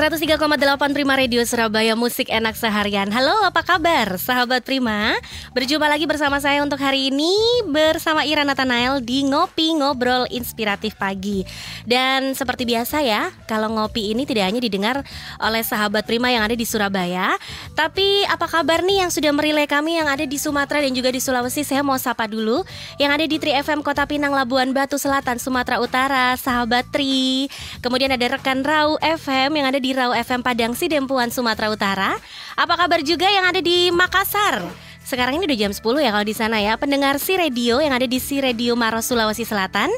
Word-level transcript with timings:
103,8 0.00 0.96
Prima 0.96 1.12
Radio 1.12 1.44
Surabaya 1.44 1.92
Musik 1.92 2.32
Enak 2.32 2.56
Seharian. 2.56 3.12
Halo 3.12 3.36
apa 3.44 3.60
kabar 3.60 4.16
sahabat 4.16 4.64
Prima? 4.64 5.12
Berjumpa 5.52 5.92
lagi 5.92 6.08
bersama 6.08 6.40
saya 6.40 6.64
untuk 6.64 6.80
hari 6.80 7.12
ini 7.12 7.36
Bersama 7.68 8.24
Ira 8.24 8.40
Nathanael 8.40 9.04
di 9.04 9.28
Ngopi 9.28 9.76
Ngobrol 9.76 10.24
Inspiratif 10.32 10.96
Pagi. 10.96 11.44
Dan 11.84 12.32
seperti 12.32 12.64
biasa 12.64 13.04
ya 13.04 13.28
Kalau 13.44 13.68
ngopi 13.76 14.16
ini 14.16 14.24
tidak 14.24 14.48
hanya 14.48 14.64
didengar 14.64 15.04
oleh 15.36 15.60
sahabat 15.60 16.08
Prima 16.08 16.32
yang 16.32 16.48
ada 16.48 16.56
di 16.56 16.64
Surabaya 16.64 17.36
Tapi 17.76 18.24
apa 18.24 18.48
kabar 18.48 18.80
nih 18.80 19.04
yang 19.04 19.12
sudah 19.12 19.36
merilai 19.36 19.68
kami 19.68 20.00
Yang 20.00 20.08
ada 20.16 20.24
di 20.24 20.38
Sumatera 20.40 20.80
dan 20.80 20.96
juga 20.96 21.12
di 21.12 21.20
Sulawesi? 21.20 21.60
Saya 21.60 21.84
mau 21.84 22.00
sapa 22.00 22.24
dulu 22.24 22.64
Yang 22.96 23.10
ada 23.20 23.24
di 23.28 23.36
Tri 23.36 23.52
FM 23.52 23.84
Kota 23.84 24.08
Pinang 24.08 24.32
Labuan 24.32 24.72
Batu 24.72 24.96
Selatan 24.96 25.36
Sumatera 25.36 25.76
Utara 25.76 26.40
Sahabat 26.40 26.88
Tri. 26.88 27.52
Kemudian 27.84 28.16
ada 28.16 28.40
rekan 28.40 28.64
Rau 28.64 28.96
FM 29.04 29.60
yang 29.60 29.68
ada 29.68 29.76
di 29.76 29.89
Rau 29.94 30.14
FM 30.16 30.42
Padang 30.42 30.72
Sidempuan 30.74 31.30
Sumatera 31.30 31.70
Utara. 31.70 32.10
Apa 32.58 32.74
kabar 32.74 33.00
juga 33.02 33.30
yang 33.30 33.46
ada 33.46 33.62
di 33.62 33.88
Makassar? 33.94 34.89
Sekarang 35.10 35.42
ini 35.42 35.50
udah 35.50 35.58
jam 35.58 35.72
10 35.74 36.06
ya 36.06 36.14
kalau 36.14 36.22
di 36.22 36.36
sana 36.38 36.62
ya. 36.62 36.78
Pendengar 36.78 37.18
Si 37.18 37.34
Radio 37.34 37.82
yang 37.82 37.90
ada 37.90 38.06
di 38.06 38.22
Si 38.22 38.38
Radio 38.38 38.78
Maros 38.78 39.10
Sulawesi 39.10 39.42
Selatan. 39.42 39.90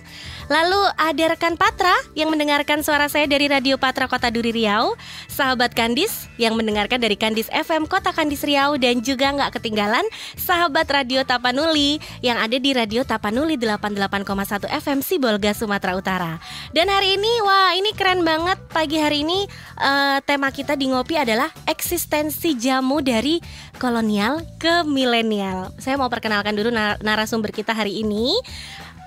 Lalu 0.48 0.80
ada 0.97 1.25
rekan 1.37 1.55
Patra 1.61 1.93
yang 2.16 2.33
mendengarkan 2.33 2.80
suara 2.80 3.07
saya 3.12 3.29
dari 3.29 3.47
Radio 3.47 3.77
Patra 3.77 4.09
Kota 4.09 4.33
Duri 4.33 4.52
Riau, 4.52 4.97
sahabat 5.30 5.73
Kandis 5.73 6.29
yang 6.37 6.57
mendengarkan 6.59 6.98
dari 6.98 7.15
Kandis 7.15 7.47
FM 7.52 7.87
Kota 7.88 8.11
Kandis 8.11 8.45
Riau 8.45 8.77
dan 8.80 9.01
juga 9.01 9.33
nggak 9.33 9.61
ketinggalan 9.61 10.02
sahabat 10.35 10.88
Radio 10.88 11.23
Tapanuli 11.29 12.01
yang 12.24 12.41
ada 12.41 12.57
di 12.59 12.73
Radio 12.73 13.01
Tapanuli 13.07 13.57
88,1 13.57 14.68
FM 14.68 14.99
Sibolga 15.01 15.52
Sumatera 15.57 15.93
Utara. 15.96 16.33
Dan 16.73 16.88
hari 16.88 17.21
ini 17.21 17.33
wah 17.45 17.73
ini 17.77 17.93
keren 17.96 18.21
banget 18.21 18.60
pagi 18.73 18.96
hari 18.96 19.24
ini 19.24 19.46
uh, 19.79 20.21
tema 20.24 20.52
kita 20.52 20.77
di 20.77 20.90
ngopi 20.90 21.16
adalah 21.21 21.52
eksistensi 21.65 22.57
jamu 22.59 23.01
dari 23.01 23.40
kolonial 23.80 24.45
ke 24.60 24.85
milenial. 25.03 25.75
Saya 25.83 25.99
mau 25.99 26.07
perkenalkan 26.07 26.55
dulu 26.55 26.71
narasumber 27.03 27.51
kita 27.51 27.75
hari 27.75 28.07
ini 28.07 28.39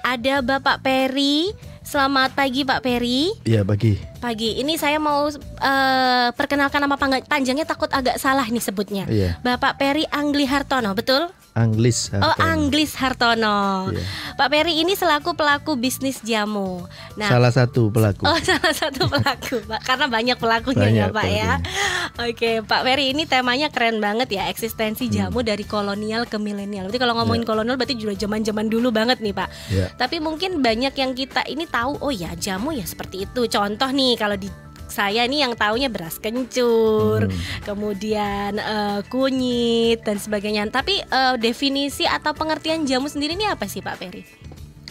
ada 0.04 0.44
Bapak 0.44 0.84
Peri. 0.84 1.56
Selamat 1.86 2.36
pagi 2.36 2.68
Pak 2.68 2.82
Peri. 2.84 3.32
Iya 3.48 3.64
pagi. 3.64 3.96
Pagi. 4.20 4.60
Ini 4.60 4.76
saya 4.76 5.00
mau 5.00 5.30
uh, 5.32 6.28
perkenalkan 6.36 6.84
nama 6.84 6.98
panjangnya 7.24 7.64
takut 7.64 7.88
agak 7.94 8.20
salah 8.20 8.44
nih 8.44 8.60
sebutnya. 8.60 9.06
Iya. 9.08 9.40
Bapak 9.40 9.80
Peri 9.80 10.04
Angli 10.12 10.44
Hartono, 10.50 10.92
betul? 10.98 11.32
Angglis 11.56 12.12
Hartono. 12.12 12.28
Oh, 12.28 12.36
Angglis 12.44 12.92
Hartono. 13.00 13.60
Yeah. 13.96 14.04
Pak 14.36 14.52
Peri 14.52 14.84
ini 14.84 14.92
selaku 14.92 15.40
pelaku 15.40 15.80
bisnis 15.80 16.20
jamu. 16.20 16.84
Nah, 17.16 17.32
salah 17.32 17.48
satu 17.48 17.88
pelaku. 17.88 18.28
Oh, 18.28 18.36
salah 18.52 18.76
satu 18.76 19.08
pelaku, 19.08 19.64
Pak. 19.64 19.88
Karena 19.88 20.12
banyak 20.12 20.36
pelakunya 20.36 20.88
ya, 20.92 21.08
banyak 21.08 21.08
ya, 21.08 21.16
Pak 21.16 21.24
pelakunya. 21.24 21.48
ya. 21.48 22.28
Oke, 22.28 22.52
Pak 22.68 22.82
Peri 22.84 23.16
ini 23.16 23.24
temanya 23.24 23.72
keren 23.72 24.04
banget 24.04 24.36
ya, 24.36 24.52
eksistensi 24.52 25.08
hmm. 25.08 25.14
jamu 25.16 25.40
hmm. 25.40 25.48
dari 25.48 25.64
kolonial 25.64 26.28
ke 26.28 26.36
milenial. 26.36 26.92
Berarti 26.92 27.00
kalau 27.00 27.16
ngomongin 27.24 27.48
yeah. 27.48 27.52
kolonial 27.56 27.76
berarti 27.80 27.96
juga 27.96 28.14
zaman-zaman 28.20 28.68
dulu 28.68 28.92
banget 28.92 29.24
nih, 29.24 29.32
Pak. 29.32 29.50
Yeah. 29.72 29.90
Tapi 29.96 30.20
mungkin 30.20 30.60
banyak 30.60 30.92
yang 31.00 31.16
kita 31.16 31.48
ini 31.48 31.64
tahu, 31.72 32.04
oh 32.04 32.12
ya, 32.12 32.36
jamu 32.36 32.76
ya 32.76 32.84
seperti 32.84 33.32
itu. 33.32 33.48
Contoh 33.48 33.88
nih 33.96 34.20
kalau 34.20 34.36
di 34.36 34.65
saya 34.88 35.26
ini 35.26 35.42
yang 35.42 35.58
taunya 35.58 35.90
beras 35.90 36.22
kencur, 36.22 37.28
hmm. 37.28 37.66
kemudian 37.66 38.58
uh, 38.62 39.00
kunyit 39.10 40.06
dan 40.06 40.18
sebagainya. 40.22 40.68
Tapi 40.70 41.02
uh, 41.10 41.36
definisi 41.36 42.06
atau 42.08 42.32
pengertian 42.32 42.86
jamu 42.88 43.10
sendiri 43.10 43.36
ini 43.36 43.50
apa 43.50 43.66
sih 43.66 43.82
Pak 43.82 43.96
Peri? 43.98 44.24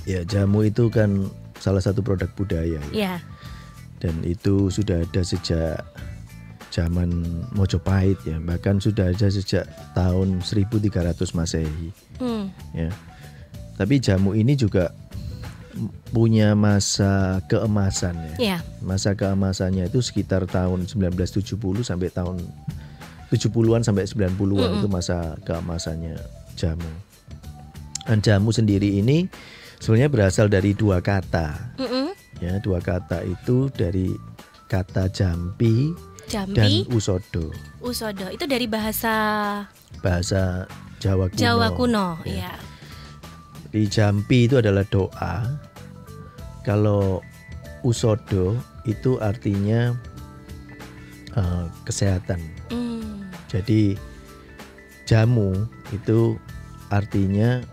Ya 0.05 0.20
jamu 0.27 0.67
itu 0.67 0.92
kan 0.92 1.31
salah 1.62 1.81
satu 1.81 2.05
produk 2.05 2.28
budaya. 2.36 2.80
Ya. 2.92 2.92
ya. 2.92 3.14
Dan 4.02 4.20
itu 4.27 4.69
sudah 4.69 5.01
ada 5.01 5.23
sejak 5.24 5.80
zaman 6.74 7.24
Mojopahit 7.55 8.19
ya, 8.27 8.36
bahkan 8.42 8.83
sudah 8.83 9.14
ada 9.14 9.30
sejak 9.30 9.64
tahun 9.95 10.42
1300 10.42 11.14
Masehi. 11.33 11.89
Hmm. 12.20 12.51
Ya. 12.74 12.90
Tapi 13.74 13.98
jamu 13.98 14.35
ini 14.35 14.55
juga 14.55 14.95
punya 16.14 16.55
masa 16.55 17.42
keemasan 17.51 18.14
ya. 18.35 18.58
Yeah. 18.58 18.61
Masa 18.80 19.18
keemasannya 19.18 19.90
itu 19.90 20.01
sekitar 20.01 20.46
tahun 20.46 20.86
1970 20.86 21.55
sampai 21.83 22.08
tahun 22.14 22.42
70-an 23.35 23.83
sampai 23.83 24.07
90-an 24.07 24.30
mm 24.30 24.55
-hmm. 24.55 24.79
itu 24.79 24.89
masa 24.89 25.34
keemasannya 25.42 26.17
jamu. 26.55 26.90
Dan 28.05 28.23
jamu 28.23 28.55
sendiri 28.55 29.01
ini 29.01 29.27
sebenarnya 29.83 30.11
berasal 30.13 30.46
dari 30.46 30.77
dua 30.77 31.02
kata. 31.02 31.79
Mm 31.80 31.89
-hmm. 31.89 32.07
Ya, 32.42 32.55
dua 32.63 32.79
kata 32.83 33.23
itu 33.24 33.70
dari 33.73 34.11
kata 34.67 35.11
jampi, 35.11 35.95
jampi 36.30 36.55
dan 36.55 36.70
usodo. 36.95 37.51
Usodo 37.80 38.27
itu 38.30 38.45
dari 38.45 38.67
bahasa 38.67 39.14
bahasa 40.02 40.67
Jawa 41.05 41.29
kuno. 41.29 41.36
Jawa 41.36 41.68
kuno, 41.77 42.07
ya. 42.24 42.48
ya. 42.48 42.52
Di 43.74 43.90
jampi 43.90 44.46
itu 44.46 44.62
adalah 44.62 44.86
doa. 44.86 45.42
Kalau 46.62 47.18
usodo 47.83 48.55
itu 48.86 49.18
artinya 49.18 49.90
uh, 51.35 51.67
kesehatan. 51.83 52.39
Mm. 52.70 53.27
Jadi 53.51 53.98
jamu 55.11 55.67
itu 55.90 56.39
artinya 56.95 57.67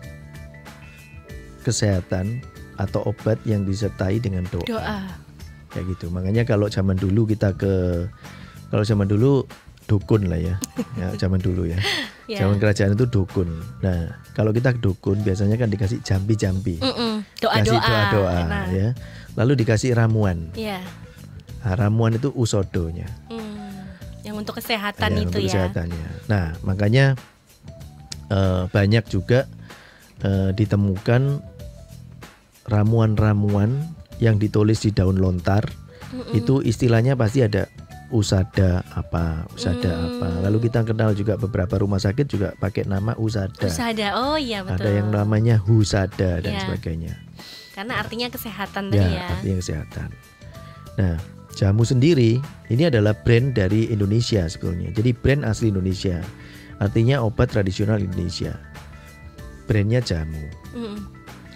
kesehatan 1.62 2.42
atau 2.82 3.06
obat 3.06 3.38
yang 3.46 3.62
disertai 3.62 4.18
dengan 4.18 4.42
doa. 4.50 4.66
Doa. 4.66 5.00
Kayak 5.70 5.96
gitu. 5.96 6.10
Makanya 6.10 6.42
kalau 6.42 6.66
zaman 6.66 6.98
dulu 6.98 7.30
kita 7.30 7.54
ke 7.54 8.04
kalau 8.74 8.82
zaman 8.82 9.06
dulu 9.06 9.46
dukun 9.86 10.26
lah 10.26 10.40
ya. 10.42 10.58
ya 11.00 11.14
zaman 11.14 11.38
dulu 11.38 11.70
ya. 11.70 11.78
Yeah. 12.30 12.40
Zaman 12.42 12.58
kerajaan 12.58 12.94
itu 12.94 13.06
dukun. 13.08 13.48
Nah, 13.82 14.14
kalau 14.32 14.54
kita 14.54 14.74
dukun 14.76 15.20
biasanya 15.22 15.56
kan 15.58 15.68
dikasih 15.68 16.00
jampi-jampi. 16.02 16.78
Doa-doa. 17.40 17.80
doa-doa 17.82 18.34
ya. 18.70 18.88
Lalu 19.38 19.52
dikasih 19.64 19.96
ramuan. 19.96 20.52
Yeah. 20.54 20.82
Nah, 21.62 21.74
ramuan 21.78 22.18
itu 22.18 22.34
usodonya. 22.34 23.06
Mm, 23.30 24.26
yang 24.26 24.36
untuk 24.38 24.58
kesehatan 24.58 25.14
ya, 25.14 25.18
itu 25.22 25.28
untuk 25.30 25.42
ya. 25.42 25.48
Kesehatannya. 25.48 26.08
Nah, 26.26 26.46
makanya 26.66 27.14
uh, 28.30 28.66
banyak 28.70 29.06
juga 29.06 29.46
uh, 30.26 30.50
ditemukan 30.50 31.38
ramuan-ramuan 32.66 33.94
yang 34.18 34.38
ditulis 34.38 34.82
di 34.82 34.90
daun 34.90 35.18
lontar. 35.22 35.70
Mm 36.12 36.18
-mm. 36.18 36.38
Itu 36.38 36.54
istilahnya 36.60 37.14
pasti 37.14 37.46
ada 37.46 37.70
usada 38.12 38.84
apa, 38.92 39.48
usada 39.56 39.88
hmm. 39.88 40.04
apa. 40.20 40.28
Lalu 40.44 40.68
kita 40.68 40.84
kenal 40.84 41.16
juga 41.16 41.40
beberapa 41.40 41.80
rumah 41.80 41.98
sakit 41.98 42.26
juga 42.28 42.48
pakai 42.60 42.84
nama 42.84 43.16
usada. 43.16 43.64
Usada, 43.64 44.12
oh 44.20 44.36
iya 44.36 44.60
betul. 44.60 44.84
Ada 44.84 44.90
yang 45.00 45.08
namanya 45.08 45.56
husada 45.58 46.44
dan 46.44 46.52
ya. 46.52 46.60
sebagainya. 46.68 47.16
Karena 47.72 47.98
artinya 47.98 48.28
kesehatan 48.28 48.92
tadi 48.92 49.00
ya. 49.00 49.08
ya. 49.08 49.26
Artinya 49.32 49.56
kesehatan. 49.64 50.08
Nah, 51.00 51.16
jamu 51.56 51.82
sendiri 51.88 52.36
ini 52.68 52.82
adalah 52.84 53.16
brand 53.16 53.56
dari 53.56 53.88
Indonesia 53.88 54.44
sebetulnya. 54.44 54.92
Jadi 54.92 55.16
brand 55.16 55.48
asli 55.48 55.72
Indonesia. 55.72 56.20
Artinya 56.76 57.24
obat 57.24 57.48
tradisional 57.48 57.96
Indonesia. 57.96 58.52
Brandnya 59.64 60.04
jamu. 60.04 60.44
Hmm. 60.76 61.00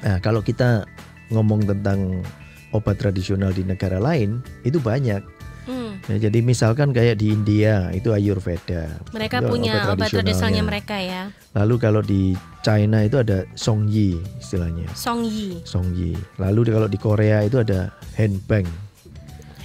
Nah, 0.01 0.17
kalau 0.25 0.41
kita 0.41 0.89
ngomong 1.29 1.69
tentang 1.69 2.25
obat 2.73 2.97
tradisional 2.97 3.53
di 3.53 3.67
negara 3.67 4.01
lain 4.01 4.41
itu 4.63 4.81
banyak 4.81 5.36
Hmm. 5.67 5.99
Ya, 6.07 6.31
jadi 6.31 6.39
misalkan 6.47 6.95
kayak 6.95 7.19
di 7.19 7.35
India 7.35 7.91
itu 7.91 8.15
Ayurveda. 8.15 9.03
Mereka 9.11 9.43
itu 9.43 9.51
punya 9.51 9.91
obat, 9.91 10.07
obat 10.07 10.11
tradisionalnya 10.15 10.63
mereka 10.63 10.97
ya. 11.03 11.35
Lalu 11.59 11.75
kalau 11.83 12.01
di 12.07 12.39
China 12.63 13.03
itu 13.03 13.19
ada 13.19 13.43
Songyi 13.59 14.15
istilahnya. 14.39 14.87
Songyi. 14.95 15.67
Songyi. 15.67 16.15
Lalu 16.39 16.71
kalau 16.71 16.87
di 16.87 16.99
Korea 17.03 17.43
itu 17.43 17.59
ada 17.59 17.91
Henpeng. 18.15 18.87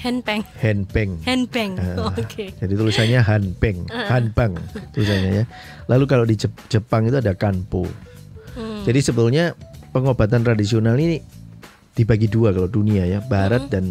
Henpeng. 0.01 0.42
Henpeng. 0.57 1.12
Henpeng. 1.21 1.71
Uh, 1.77 2.09
Oke. 2.09 2.25
Okay. 2.25 2.50
Jadi 2.57 2.74
tulisannya 2.74 3.21
Hanpeng, 3.21 3.86
uh. 3.94 4.09
Hanpeng 4.09 4.57
tulisannya 4.97 5.30
ya. 5.42 5.45
Lalu 5.86 6.06
kalau 6.09 6.25
di 6.25 6.33
Jepang 6.68 7.06
itu 7.06 7.21
ada 7.21 7.38
Kanpo. 7.38 7.86
Hmm. 8.57 8.81
Jadi 8.81 9.00
sebetulnya 9.06 9.54
pengobatan 9.94 10.42
tradisional 10.42 10.97
ini 10.97 11.21
dibagi 11.94 12.25
dua 12.25 12.50
kalau 12.50 12.65
dunia 12.65 13.06
ya, 13.06 13.21
barat 13.21 13.69
hmm. 13.69 13.71
dan 13.71 13.86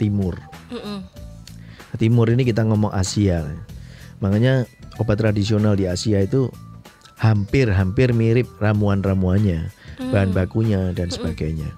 timur. 0.00 0.40
Mm-mm. 0.72 0.98
Timur 2.00 2.26
ini 2.32 2.48
kita 2.48 2.64
ngomong 2.64 2.90
Asia. 2.90 3.44
Makanya 4.24 4.64
obat 4.96 5.20
tradisional 5.20 5.76
di 5.76 5.84
Asia 5.84 6.24
itu 6.24 6.48
hampir-hampir 7.20 8.10
mirip 8.16 8.48
ramuan-ramuannya, 8.58 9.70
mm. 10.00 10.10
bahan 10.10 10.32
bakunya 10.32 10.90
dan 10.96 11.12
sebagainya. 11.12 11.68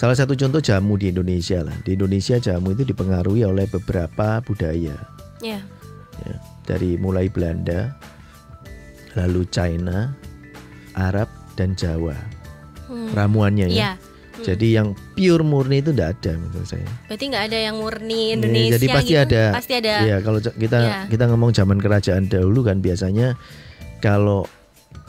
Salah 0.00 0.16
satu 0.16 0.32
contoh 0.32 0.64
jamu 0.64 0.96
di 0.96 1.12
Indonesia 1.12 1.60
lah. 1.60 1.76
Di 1.84 1.92
Indonesia 1.92 2.40
jamu 2.40 2.72
itu 2.72 2.88
dipengaruhi 2.88 3.44
oleh 3.44 3.68
beberapa 3.68 4.40
budaya. 4.40 4.96
Yeah. 5.44 5.60
Ya, 6.24 6.34
dari 6.64 6.96
mulai 6.96 7.28
Belanda, 7.28 7.92
lalu 9.12 9.44
China, 9.52 10.16
Arab 10.96 11.28
dan 11.52 11.76
Jawa. 11.76 12.16
Hmm. 12.88 13.12
Ramuannya 13.12 13.68
ya. 13.68 14.00
Jadi 14.40 14.66
yang 14.72 14.88
pure 15.12 15.42
murni 15.42 15.78
itu 15.78 15.90
tidak 15.90 16.16
ada 16.16 16.32
menurut 16.34 16.64
saya. 16.64 16.88
Berarti 17.06 17.24
nggak 17.26 17.44
ada 17.46 17.58
yang 17.60 17.76
murni 17.76 18.14
Iya, 18.22 18.34
Indonesia 18.34 18.72
jadi 18.74 18.86
pasti 18.88 19.12
gitu? 19.12 19.24
ada. 19.24 19.42
Pasti 19.52 19.72
ada. 19.74 19.94
Iya, 20.00 20.16
kalau 20.20 20.38
kita 20.40 20.78
Iya. 20.78 20.98
kita 21.08 21.24
ngomong 21.28 21.50
zaman 21.52 21.78
kerajaan 21.78 22.24
dahulu 22.26 22.60
kan 22.62 22.78
biasanya 22.78 23.36
kalau 23.98 24.48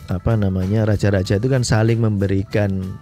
apa 0.06 0.36
namanya 0.36 0.84
raja-raja 0.84 1.40
itu 1.40 1.48
kan 1.48 1.64
saling 1.64 1.98
memberikan 1.98 3.00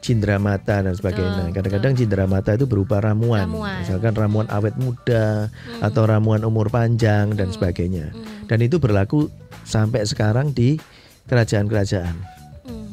cindera 0.00 0.40
mata 0.40 0.80
dan 0.80 0.96
sebagainya. 0.96 1.52
Kadang-kadang 1.52 1.92
cindera 1.92 2.24
mata 2.24 2.56
itu 2.56 2.64
berupa 2.64 3.04
ramuan. 3.04 3.44
Ramuan. 3.44 3.84
Misalkan 3.84 4.16
ramuan 4.16 4.48
awet 4.48 4.72
muda 4.74 5.52
Hmm. 5.52 5.84
atau 5.84 6.08
ramuan 6.08 6.40
umur 6.40 6.72
panjang 6.72 7.36
dan 7.36 7.52
Hmm. 7.52 7.54
sebagainya. 7.54 8.08
Hmm. 8.08 8.48
Dan 8.48 8.64
itu 8.64 8.80
berlaku 8.80 9.28
sampai 9.62 10.08
sekarang 10.08 10.50
di 10.50 10.80
kerajaan-kerajaan. 11.28 12.16
Hmm. 12.64 12.88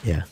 Ya. 0.00 0.22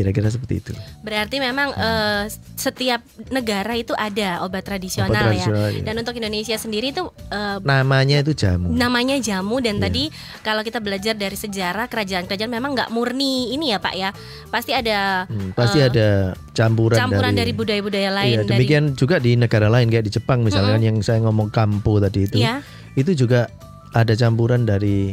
Kira-kira 0.00 0.26
seperti 0.26 0.54
itu. 0.58 0.72
Berarti 1.00 1.36
memang 1.36 1.70
eh, 1.70 2.24
setiap 2.56 3.04
negara 3.28 3.76
itu 3.76 3.92
ada 3.92 4.40
obat 4.40 4.64
tradisional, 4.64 5.12
Obat 5.12 5.20
ya. 5.36 5.44
tradisional, 5.44 5.68
ya. 5.70 5.82
Dan 5.82 5.94
untuk 5.98 6.16
Indonesia 6.16 6.56
sendiri 6.56 6.88
itu 6.88 7.04
eh, 7.28 7.56
Namanya 7.60 8.16
itu 8.18 8.32
jamu. 8.32 8.72
namanya 8.72 9.20
jamu 9.20 9.60
dan 9.60 9.76
Iya. 9.76 9.82
tadi 9.84 10.04
kalau 10.40 10.62
kita 10.62 10.80
belajar 10.80 11.12
dari 11.12 11.36
sejarah 11.36 11.84
kerajaan-kerajaan 11.86 12.48
memang 12.48 12.72
nggak 12.72 12.88
murni 12.88 13.52
ini 13.52 13.70
ya 13.70 13.78
Pak 13.78 13.92
ya. 13.92 14.10
Pasti 14.48 14.72
ada 14.72 15.28
Hmm, 15.28 15.52
pasti 15.52 15.78
eh, 15.78 15.86
ada 15.86 16.08
campuran, 16.50 16.96
campuran 16.96 17.32
dari, 17.32 17.52
budaya-budaya 17.52 18.08
lain 18.10 18.34
Iya, 18.34 18.40
demikian 18.46 18.84
juga 18.94 19.16
di 19.16 19.36
negara 19.36 19.68
lain 19.68 19.86
kayak 19.86 20.08
di 20.08 20.12
Jepang 20.12 20.40
misalkan 20.40 20.80
yang 20.80 20.96
saya 21.00 21.20
ngomong 21.20 21.50
kampo 21.50 22.00
tadi 22.00 22.24
itu, 22.24 22.36
dari 22.36 22.48
ya. 22.48 22.64
itu 22.94 23.12
juga 23.14 23.52
ada 23.90 24.14
campuran 24.14 24.64
dari 24.64 25.12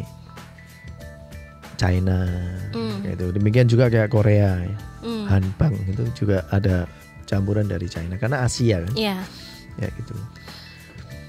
China, 1.76 2.26
Hmm. 2.72 2.87
Gitu. 3.14 3.32
Demikian 3.32 3.68
juga 3.68 3.88
kayak 3.88 4.10
Korea, 4.12 4.64
ya. 4.64 4.76
Hmm. 5.04 5.26
Hanbang 5.30 5.74
itu 5.88 6.04
juga 6.26 6.44
ada 6.52 6.84
campuran 7.24 7.68
dari 7.68 7.88
China 7.88 8.16
karena 8.16 8.44
Asia 8.44 8.84
kan, 8.84 8.94
Iya. 8.96 9.18
ya 9.80 9.88
gitu. 9.96 10.16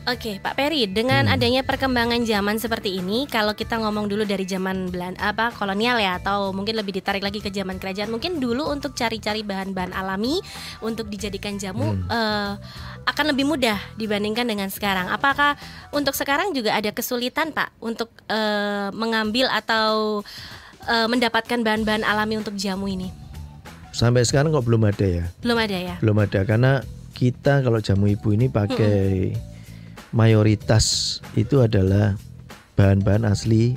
Oke, 0.08 0.40
Pak 0.40 0.56
Peri, 0.56 0.88
dengan 0.88 1.28
Hmm. 1.28 1.36
adanya 1.36 1.60
perkembangan 1.60 2.25
zaman 2.25 2.56
seperti 2.56 2.96
ini, 2.96 3.28
kalau 3.28 3.52
kita 3.52 3.76
ngomong 3.76 4.08
dulu 4.08 4.25
dari 4.25 4.48
zaman 4.48 4.88
Belanda 4.88 5.20
apa 5.20 5.52
kolonial 5.52 6.00
ya 6.00 6.16
atau 6.16 6.48
mungkin 6.56 6.80
lebih 6.80 6.96
ditarik 6.96 7.20
lagi 7.20 7.44
ke 7.44 7.52
zaman 7.52 7.76
kerajaan, 7.76 8.08
mungkin 8.08 8.40
dulu 8.40 8.72
untuk 8.72 8.96
cari-cari 8.96 9.44
bahan-bahan 9.44 9.92
alami 9.92 10.40
untuk 10.80 11.12
dijadikan 11.12 11.60
jamu 11.60 11.92
Hmm. 11.92 12.08
eh, 12.08 12.52
akan 13.04 13.36
lebih 13.36 13.52
mudah 13.52 13.76
dibandingkan 14.00 14.48
dengan 14.48 14.72
sekarang. 14.72 15.12
Apakah 15.12 15.60
untuk 15.92 16.16
sekarang 16.16 16.56
juga 16.56 16.72
ada 16.72 16.88
kesulitan, 16.88 17.52
Pak, 17.52 17.76
untuk 17.84 18.08
eh, 18.32 18.88
mengambil 18.96 19.52
atau 19.52 20.25
eh, 20.88 21.06
mendapatkan 21.06 21.61
bahan-bahan 21.61 22.02
alami 22.02 22.40
untuk 22.40 22.56
jamu 22.56 22.88
ini? 22.88 23.12
Sampai 23.93 24.25
sekarang 24.25 24.50
kok 24.50 24.64
belum 24.64 24.85
ada 24.85 25.05
ya, 25.05 25.25
Belum 25.43 25.58
ada 25.58 25.76
ya? 25.76 25.94
belum 26.00 26.17
ada 26.19 26.40
karena 26.43 26.81
kita 27.12 27.61
kalau 27.61 27.79
jamu 27.79 28.06
ibu 28.06 28.31
ini 28.31 28.46
pakai 28.46 29.35
mayoritas 30.14 31.19
itu 31.35 31.61
adalah 31.61 32.14
bahan-bahan 32.75 33.26
asli 33.26 33.75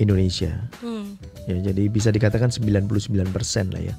Indonesia. 0.00 0.56
Hmm. 0.80 1.20
Ya, 1.44 1.70
jadi 1.70 1.88
bisa 1.88 2.08
dikatakan 2.08 2.48
99% 2.48 3.04
lah 3.72 3.82
ya. 3.82 3.94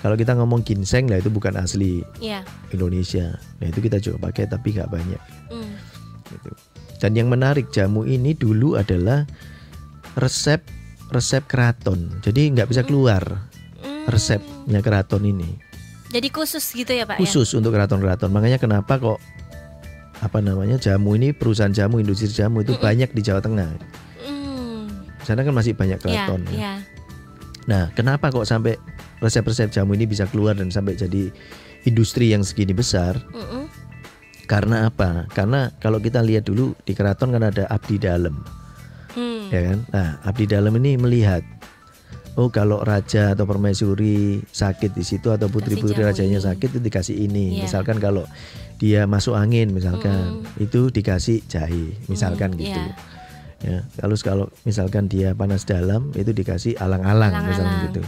Kalau 0.00 0.16
kita 0.16 0.32
ngomong 0.32 0.64
ginseng 0.64 1.12
lah 1.12 1.20
itu 1.20 1.28
bukan 1.28 1.60
asli 1.60 2.00
Ya. 2.18 2.40
Indonesia. 2.72 3.36
Nah 3.60 3.68
itu 3.68 3.82
kita 3.82 4.00
juga 4.00 4.30
pakai 4.30 4.48
tapi 4.48 4.72
nggak 4.72 4.88
banyak. 4.88 5.22
Hmm. 5.52 5.74
Gitu. 6.30 6.50
Dan 7.00 7.16
yang 7.16 7.28
menarik 7.28 7.68
jamu 7.68 8.04
ini 8.04 8.32
dulu 8.32 8.76
adalah 8.76 9.26
resep 10.16 10.60
resep 11.10 11.42
keraton. 11.44 12.22
Jadi 12.22 12.54
nggak 12.54 12.68
bisa 12.68 12.82
keluar 12.82 13.22
Hmm. 13.80 14.04
resepnya 14.06 14.80
keraton 14.80 15.24
ini. 15.24 15.56
Jadi 16.10 16.26
khusus 16.28 16.62
gitu 16.70 16.90
ya, 16.90 17.06
Pak 17.06 17.16
ya? 17.16 17.20
Khusus 17.22 17.54
untuk 17.54 17.70
keraton-keraton. 17.70 18.28
Makanya 18.28 18.58
kenapa 18.58 18.98
kok 18.98 19.18
apa 20.20 20.38
namanya 20.38 20.76
jamu 20.76 21.14
ini 21.14 21.32
perusahaan 21.32 21.70
jamu 21.70 21.96
industri 21.96 22.28
jamu 22.28 22.60
itu 22.60 22.74
Mm-mm. 22.74 22.82
banyak 22.82 23.10
di 23.10 23.20
Jawa 23.22 23.40
Tengah. 23.40 23.70
Hmm. 24.20 24.90
Di 25.16 25.24
sana 25.24 25.40
kan 25.40 25.54
masih 25.54 25.72
banyak 25.72 25.96
Ya, 25.96 26.02
keraton. 26.02 26.40
ya. 26.50 26.58
ya. 26.58 26.74
Nah, 27.64 27.88
kenapa 27.94 28.28
kok 28.28 28.44
sampai 28.44 28.76
resep-resep 29.18 29.70
jamu 29.70 29.94
ini 29.94 30.04
bisa 30.04 30.26
keluar 30.26 30.52
dan 30.52 30.68
sampai 30.68 30.92
jadi 30.92 31.30
industri 31.84 32.28
yang 32.28 32.42
segini 32.42 32.74
besar? 32.74 33.16
Mm-mm. 33.30 33.70
Karena 34.44 34.90
apa? 34.90 35.30
Karena 35.30 35.70
kalau 35.78 35.96
kita 35.96 36.20
lihat 36.20 36.42
dulu 36.44 36.74
di 36.82 36.92
keraton 36.92 37.30
kan 37.30 37.46
ada 37.46 37.64
abdi 37.70 37.96
dalam, 37.96 38.34
Hmm. 38.34 38.59
Ya 39.50 39.60
kan? 39.66 39.78
Nah, 39.90 40.08
abdi 40.22 40.44
dalam 40.46 40.72
ini 40.74 40.96
melihat 40.96 41.42
oh 42.34 42.48
kalau 42.48 42.80
raja 42.80 43.34
atau 43.34 43.44
permaisuri 43.44 44.40
sakit 44.46 44.94
di 44.94 45.02
situ 45.02 45.28
atau 45.28 45.46
putri-putri 45.46 46.00
rajanya 46.00 46.38
ini. 46.38 46.46
sakit 46.46 46.68
itu 46.70 46.80
dikasih 46.80 47.16
ini. 47.20 47.58
Iya. 47.58 47.66
Misalkan 47.66 47.98
kalau 47.98 48.24
dia 48.78 49.04
masuk 49.04 49.34
angin 49.34 49.70
misalkan 49.70 50.40
Mm. 50.40 50.62
itu 50.62 50.88
dikasih 50.88 51.44
jahe, 51.44 51.98
misalkan 52.06 52.54
Mm, 52.54 52.58
gitu. 52.58 52.80
iya. 52.80 52.94
Ya, 53.60 53.78
kalau 53.94 54.16
kalau 54.16 54.46
misalkan 54.64 55.04
dia 55.04 55.36
panas 55.36 55.68
dalam 55.68 56.16
itu 56.16 56.32
dikasih 56.32 56.80
alang-alang 56.80 57.44
misalkan 57.44 57.68
Alang-alang. 57.68 57.84
gitu. 57.92 58.02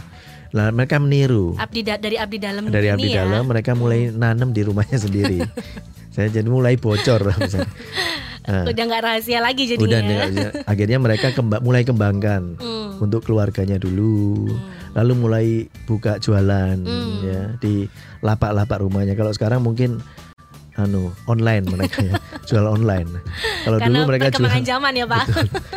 Nah, 0.49 0.69
mereka 0.69 0.97
meniru. 0.97 1.53
Abdi 1.57 1.81
da- 1.81 1.97
dari 1.97 2.17
abdi 2.17 2.37
dalam 2.37 2.65
dari 2.67 2.89
abdi 2.89 3.09
ya. 3.09 3.21
dalam 3.21 3.45
mereka 3.45 3.73
mulai 3.73 4.09
nanam 4.09 4.49
di 4.49 4.61
rumahnya 4.61 4.97
sendiri. 4.97 5.45
Saya 6.13 6.29
jadi 6.29 6.45
mulai 6.45 6.73
bocor 6.73 7.37
misalnya. 7.37 7.69
Nah, 8.43 8.63
Udah 8.65 8.83
nggak 8.83 9.01
rahasia 9.01 9.39
lagi 9.39 9.63
jadinya. 9.65 9.87
udah 9.87 9.99
nggak- 10.01 10.53
akhirnya 10.71 10.97
mereka 10.97 11.27
kemba- 11.31 11.59
mulai 11.59 11.81
kembangkan 11.81 12.59
Hmm. 12.59 12.99
untuk 12.99 13.23
keluarganya 13.23 13.75
dulu. 13.75 14.47
Hmm. 14.47 14.59
Lalu 14.93 15.13
mulai 15.15 15.45
buka 15.83 16.17
jualan 16.17 16.75
Hmm. 16.77 17.23
ya 17.23 17.41
di 17.57 17.87
lapak-lapak 18.19 18.77
rumahnya. 18.77 19.13
Kalau 19.13 19.31
sekarang 19.31 19.59
mungkin 19.59 20.03
anu 20.73 21.13
online 21.23 21.63
mereka 21.63 22.01
ya, 22.01 22.17
jual 22.49 22.65
online. 22.65 23.05
Kalau 23.61 23.77
dulu 23.79 23.99
mereka 24.05 24.27
jual 24.27 24.49
zaman 24.59 24.91
ya, 24.91 25.05
Pak. 25.05 25.25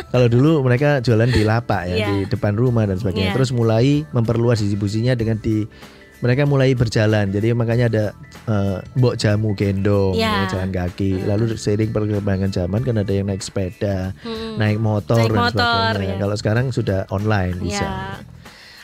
kalau 0.09 0.27
dulu 0.27 0.51
mereka 0.59 0.99
jualan 0.99 1.29
di 1.29 1.41
lapak 1.41 1.81
ya 1.85 1.95
Iya. 1.95 2.07
di 2.09 2.15
depan 2.27 2.53
rumah 2.53 2.83
dan 2.83 2.97
sebagainya. 2.97 3.31
Iya. 3.31 3.35
Terus 3.37 3.53
mulai 3.53 4.03
memperluas 4.09 4.57
distribusinya 4.57 5.13
dengan 5.13 5.37
di 5.37 5.69
mereka 6.17 6.43
mulai 6.43 6.73
berjalan. 6.73 7.29
Jadi 7.29 7.53
makanya 7.53 7.85
ada 7.87 8.05
eh, 8.47 8.77
mbok 8.95 9.15
jamu 9.15 9.53
gendong, 9.53 10.15
Iya. 10.15 10.47
ya, 10.47 10.57
jalan 10.57 10.71
kaki. 10.71 11.23
Lalu 11.23 11.55
seiring 11.55 11.91
perkembangan 11.91 12.49
zaman 12.49 12.81
kan 12.81 12.95
ada 12.97 13.11
yang 13.11 13.27
naik 13.27 13.41
sepeda, 13.41 14.15
Hmm. 14.19 14.55
naik 14.55 14.77
motor 14.77 15.19
Naik 15.19 15.29
dan 15.29 15.39
motor, 15.43 15.91
sebagainya. 15.93 16.15
ya. 16.15 16.21
Kalau 16.21 16.35
sekarang 16.35 16.65
sudah 16.71 16.99
online 17.09 17.55
bisa. 17.59 17.87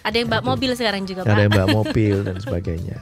Ya. 0.03 0.09
Ada 0.09 0.15
yang 0.17 0.29
bawa 0.29 0.43
mobil 0.45 0.71
sekarang 0.73 1.03
juga, 1.03 1.23
Ada 1.23 1.31
Pak. 1.31 1.39
yang 1.39 1.53
bawa 1.53 1.67
mobil 1.79 2.15
dan 2.21 2.35
sebagainya. 2.37 2.99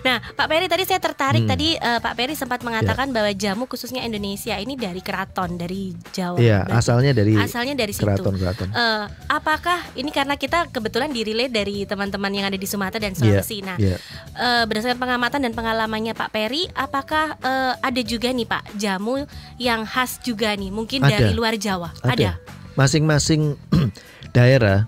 Nah, 0.00 0.22
Pak 0.32 0.46
Peri 0.46 0.64
tadi 0.64 0.82
saya 0.82 0.96
tertarik 0.96 1.42
Hmm. 1.42 1.44
Ya. 1.44 1.52
tadi 1.52 1.68
eh, 1.74 1.98
Pak 1.98 2.14
Peri 2.14 2.32
sempat 2.32 2.62
mengatakan 2.62 3.10
bahwa 3.10 3.26
jamu 3.30 3.66
khususnya 3.66 4.00
Indonesia 4.00 4.54
ini 4.54 4.74
dari 4.74 5.00
keraton, 5.00 5.54
dari 5.54 5.92
Jawa. 6.08 6.38
Iya, 6.38 6.62
asalnya 6.68 7.10
dari 7.10 7.34
asalnya 7.34 7.74
dari 7.74 7.90
situ. 7.90 8.06
keraton-keraton. 8.06 8.70
Eh, 8.70 9.04
apakah 9.28 9.82
ini 9.92 10.08
karena 10.08 10.34
kita 10.34 10.68
kebetulan 10.68 11.10
direlay 11.10 11.48
dari 11.48 11.82
teman-teman 11.82 12.30
yang 12.30 12.46
ada 12.46 12.54
di 12.54 12.64
Sumatera 12.64 13.02
dan 13.02 13.12
Sulawesi. 13.12 13.60
Nah, 13.60 13.74
Iya. 13.76 13.98
eh, 14.32 14.62
berdasarkan 14.64 14.96
pengamatan 14.96 15.40
dan 15.42 15.52
pengalamannya 15.52 16.14
Pak 16.14 16.30
Peri, 16.30 16.70
apakah 16.70 17.34
eh, 17.36 17.74
ada 17.76 18.00
juga 18.00 18.30
nih 18.30 18.46
Pak 18.46 18.78
jamu 18.78 19.26
yang 19.56 19.82
khas 19.84 20.16
juga 20.18 20.54
nih, 20.54 20.70
mungkin 20.70 21.02
Ada. 21.02 21.18
dari 21.18 21.34
luar 21.34 21.58
Jawa? 21.58 21.90
Ada. 22.00 22.38
Masing-masing 22.72 23.58
daerah 24.30 24.86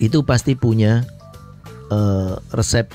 itu 0.00 0.24
pasti 0.24 0.56
punya 0.56 1.04
eh, 1.92 2.34
resep 2.56 2.88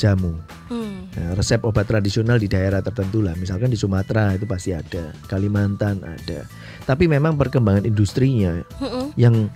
jamu. 0.00 0.34
Hmm. 0.72 1.04
Nah, 1.12 1.36
resep 1.36 1.60
obat 1.68 1.84
tradisional 1.84 2.40
di 2.40 2.48
daerah 2.48 2.80
tertentu 2.80 3.20
lah. 3.20 3.36
Misalkan 3.36 3.68
di 3.68 3.76
Sumatera 3.76 4.32
itu 4.32 4.48
pasti 4.48 4.72
ada, 4.72 5.12
Kalimantan 5.28 6.00
ada. 6.00 6.48
Tapi 6.88 7.04
memang 7.04 7.36
perkembangan 7.36 7.84
industrinya 7.84 8.64
Mm-mm. 8.80 9.12
yang 9.20 9.52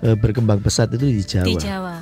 eh, 0.00 0.16
berkembang 0.16 0.64
pesat 0.64 0.88
itu 0.96 1.04
di 1.04 1.20
Jawa. 1.22 1.46
Di 1.46 1.54
Jawa. 1.60 1.96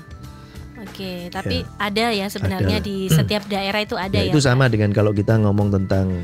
Oke, 0.87 1.29
tapi 1.35 1.67
ada 1.83 2.15
ya 2.15 2.31
sebenarnya 2.31 2.79
Ada. 2.79 2.87
di 2.87 3.11
setiap 3.11 3.43
daerah 3.51 3.83
itu 3.83 3.99
ada 3.99 4.17
Ya, 4.17 4.29
ya. 4.29 4.33
itu 4.33 4.39
sama 4.39 4.71
dengan 4.71 4.95
kalau 4.95 5.11
kita 5.11 5.35
ngomong 5.35 5.75
tentang 5.75 6.23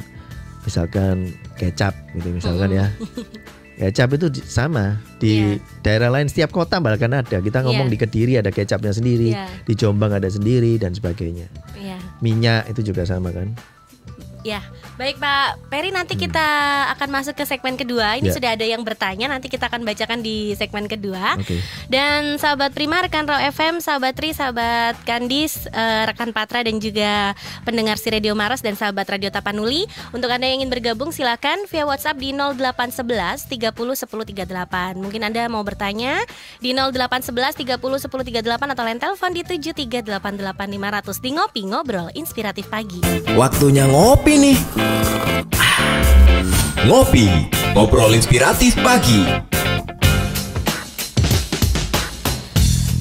misalkan 0.62 1.34
kecap 1.58 1.92
gitu 2.14 2.30
misalkan 2.30 2.70
ya. 2.70 2.86
Kecap 3.72 4.14
itu 4.14 4.26
di- 4.28 4.44
sama 4.44 5.00
di 5.16 5.56
daerah 5.80 6.12
lain 6.12 6.28
setiap 6.28 6.52
kota 6.52 6.78
bahkan 6.78 7.10
ada. 7.10 7.40
Kita 7.40 7.64
ngomong 7.64 7.88
Iya. 7.88 7.92
di 7.92 7.98
Kediri 7.98 8.32
ada 8.36 8.52
kecapnya 8.52 8.92
sendiri, 8.92 9.32
Iya. 9.32 9.48
di 9.64 9.72
Jombang 9.74 10.12
ada 10.12 10.28
sendiri 10.28 10.76
dan 10.76 10.92
sebagainya. 10.92 11.48
Iya. 11.74 11.96
Minyak 12.20 12.68
itu 12.68 12.92
juga 12.92 13.02
sama 13.02 13.32
kan. 13.32 13.56
Ya, 14.42 14.58
baik 14.98 15.22
Pak 15.22 15.70
Peri 15.70 15.94
nanti 15.94 16.18
kita 16.18 16.42
akan 16.90 17.08
masuk 17.14 17.38
ke 17.38 17.46
segmen 17.46 17.78
kedua. 17.78 18.18
Ini 18.18 18.26
Ya. 18.26 18.34
sudah 18.34 18.50
ada 18.58 18.66
yang 18.66 18.82
bertanya, 18.82 19.30
nanti 19.30 19.46
kita 19.46 19.70
akan 19.70 19.86
bacakan 19.86 20.18
di 20.18 20.58
segmen 20.58 20.90
kedua. 20.90 21.38
Oke. 21.38 21.62
Dan 21.86 22.36
sahabat 22.36 22.74
Prima, 22.74 22.98
rekan 22.98 23.22
Raw 23.22 23.38
FM, 23.38 23.78
sahabat 23.78 24.18
Tri, 24.18 24.34
sahabat 24.34 24.98
Kandis, 25.06 25.70
eh, 25.70 26.02
rekan 26.04 26.34
Patra 26.34 26.60
dan 26.60 26.76
juga 26.76 27.38
pendengar 27.62 27.94
si 27.96 28.10
Radio 28.10 28.34
Maros 28.34 28.60
dan 28.60 28.74
sahabat 28.74 29.06
Radio 29.06 29.30
Tapanuli. 29.30 29.86
Untuk 30.10 30.26
Anda 30.26 30.50
yang 30.50 30.66
ingin 30.66 30.74
bergabung 30.74 31.14
silakan 31.14 31.62
via 31.70 31.86
WhatsApp 31.86 32.18
di 32.18 32.34
0811 32.34 33.46
30 33.46 33.94
10 33.94 34.26
38. 34.26 34.98
Mungkin 34.98 35.22
Anda 35.22 35.46
mau 35.46 35.62
bertanya 35.62 36.18
di 36.58 36.74
0811 36.74 37.54
30 37.54 37.78
10 37.78 38.26
38 38.26 38.74
atau 38.74 38.82
lain 38.82 38.98
telepon 38.98 39.30
di 39.30 39.46
7388500 39.46 41.20
di 41.20 41.30
Ngopi 41.30 41.62
Ngobrol 41.64 42.10
Inspiratif 42.14 42.66
Pagi. 42.66 42.98
Waktunya 43.38 43.86
ngopi 43.86 44.31
nih. 44.36 44.58
Ngopi, 46.82 47.26
ngobrol 47.76 48.12
inspiratif 48.16 48.74
pagi. 48.80 49.52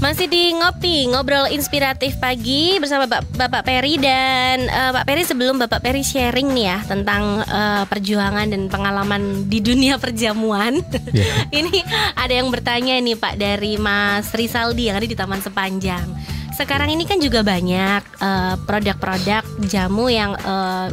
Masih 0.01 0.25
di 0.25 0.49
ngopi 0.57 1.13
ngobrol 1.13 1.45
inspiratif 1.53 2.17
pagi 2.17 2.81
bersama 2.81 3.05
Bap- 3.05 3.37
Bapak 3.37 3.61
Peri 3.61 4.01
dan 4.01 4.65
eh, 4.65 4.91
Pak 4.97 5.05
Peri 5.05 5.21
sebelum 5.21 5.61
Bapak 5.61 5.77
Peri 5.77 6.01
sharing 6.01 6.57
nih 6.57 6.65
ya 6.73 6.77
tentang 6.89 7.45
eh, 7.45 7.85
perjuangan 7.85 8.49
dan 8.49 8.65
pengalaman 8.65 9.45
di 9.45 9.61
dunia 9.61 10.01
perjamuan. 10.01 10.81
Ya. 11.13 11.45
Ini 11.61 11.85
ada 12.17 12.33
yang 12.33 12.49
bertanya 12.49 12.97
nih 12.97 13.13
Pak 13.13 13.37
dari 13.37 13.77
Mas 13.77 14.33
Risaldi 14.33 14.89
yang 14.89 14.97
ada 14.97 15.05
di 15.05 15.13
Taman 15.13 15.37
Sepanjang. 15.37 16.09
Sekarang 16.57 16.89
ini 16.93 17.05
kan 17.05 17.21
juga 17.21 17.45
banyak 17.45 18.01
eh, 18.25 18.55
produk-produk 18.65 19.45
jamu 19.69 20.09
yang 20.09 20.33
eh, 20.33 20.87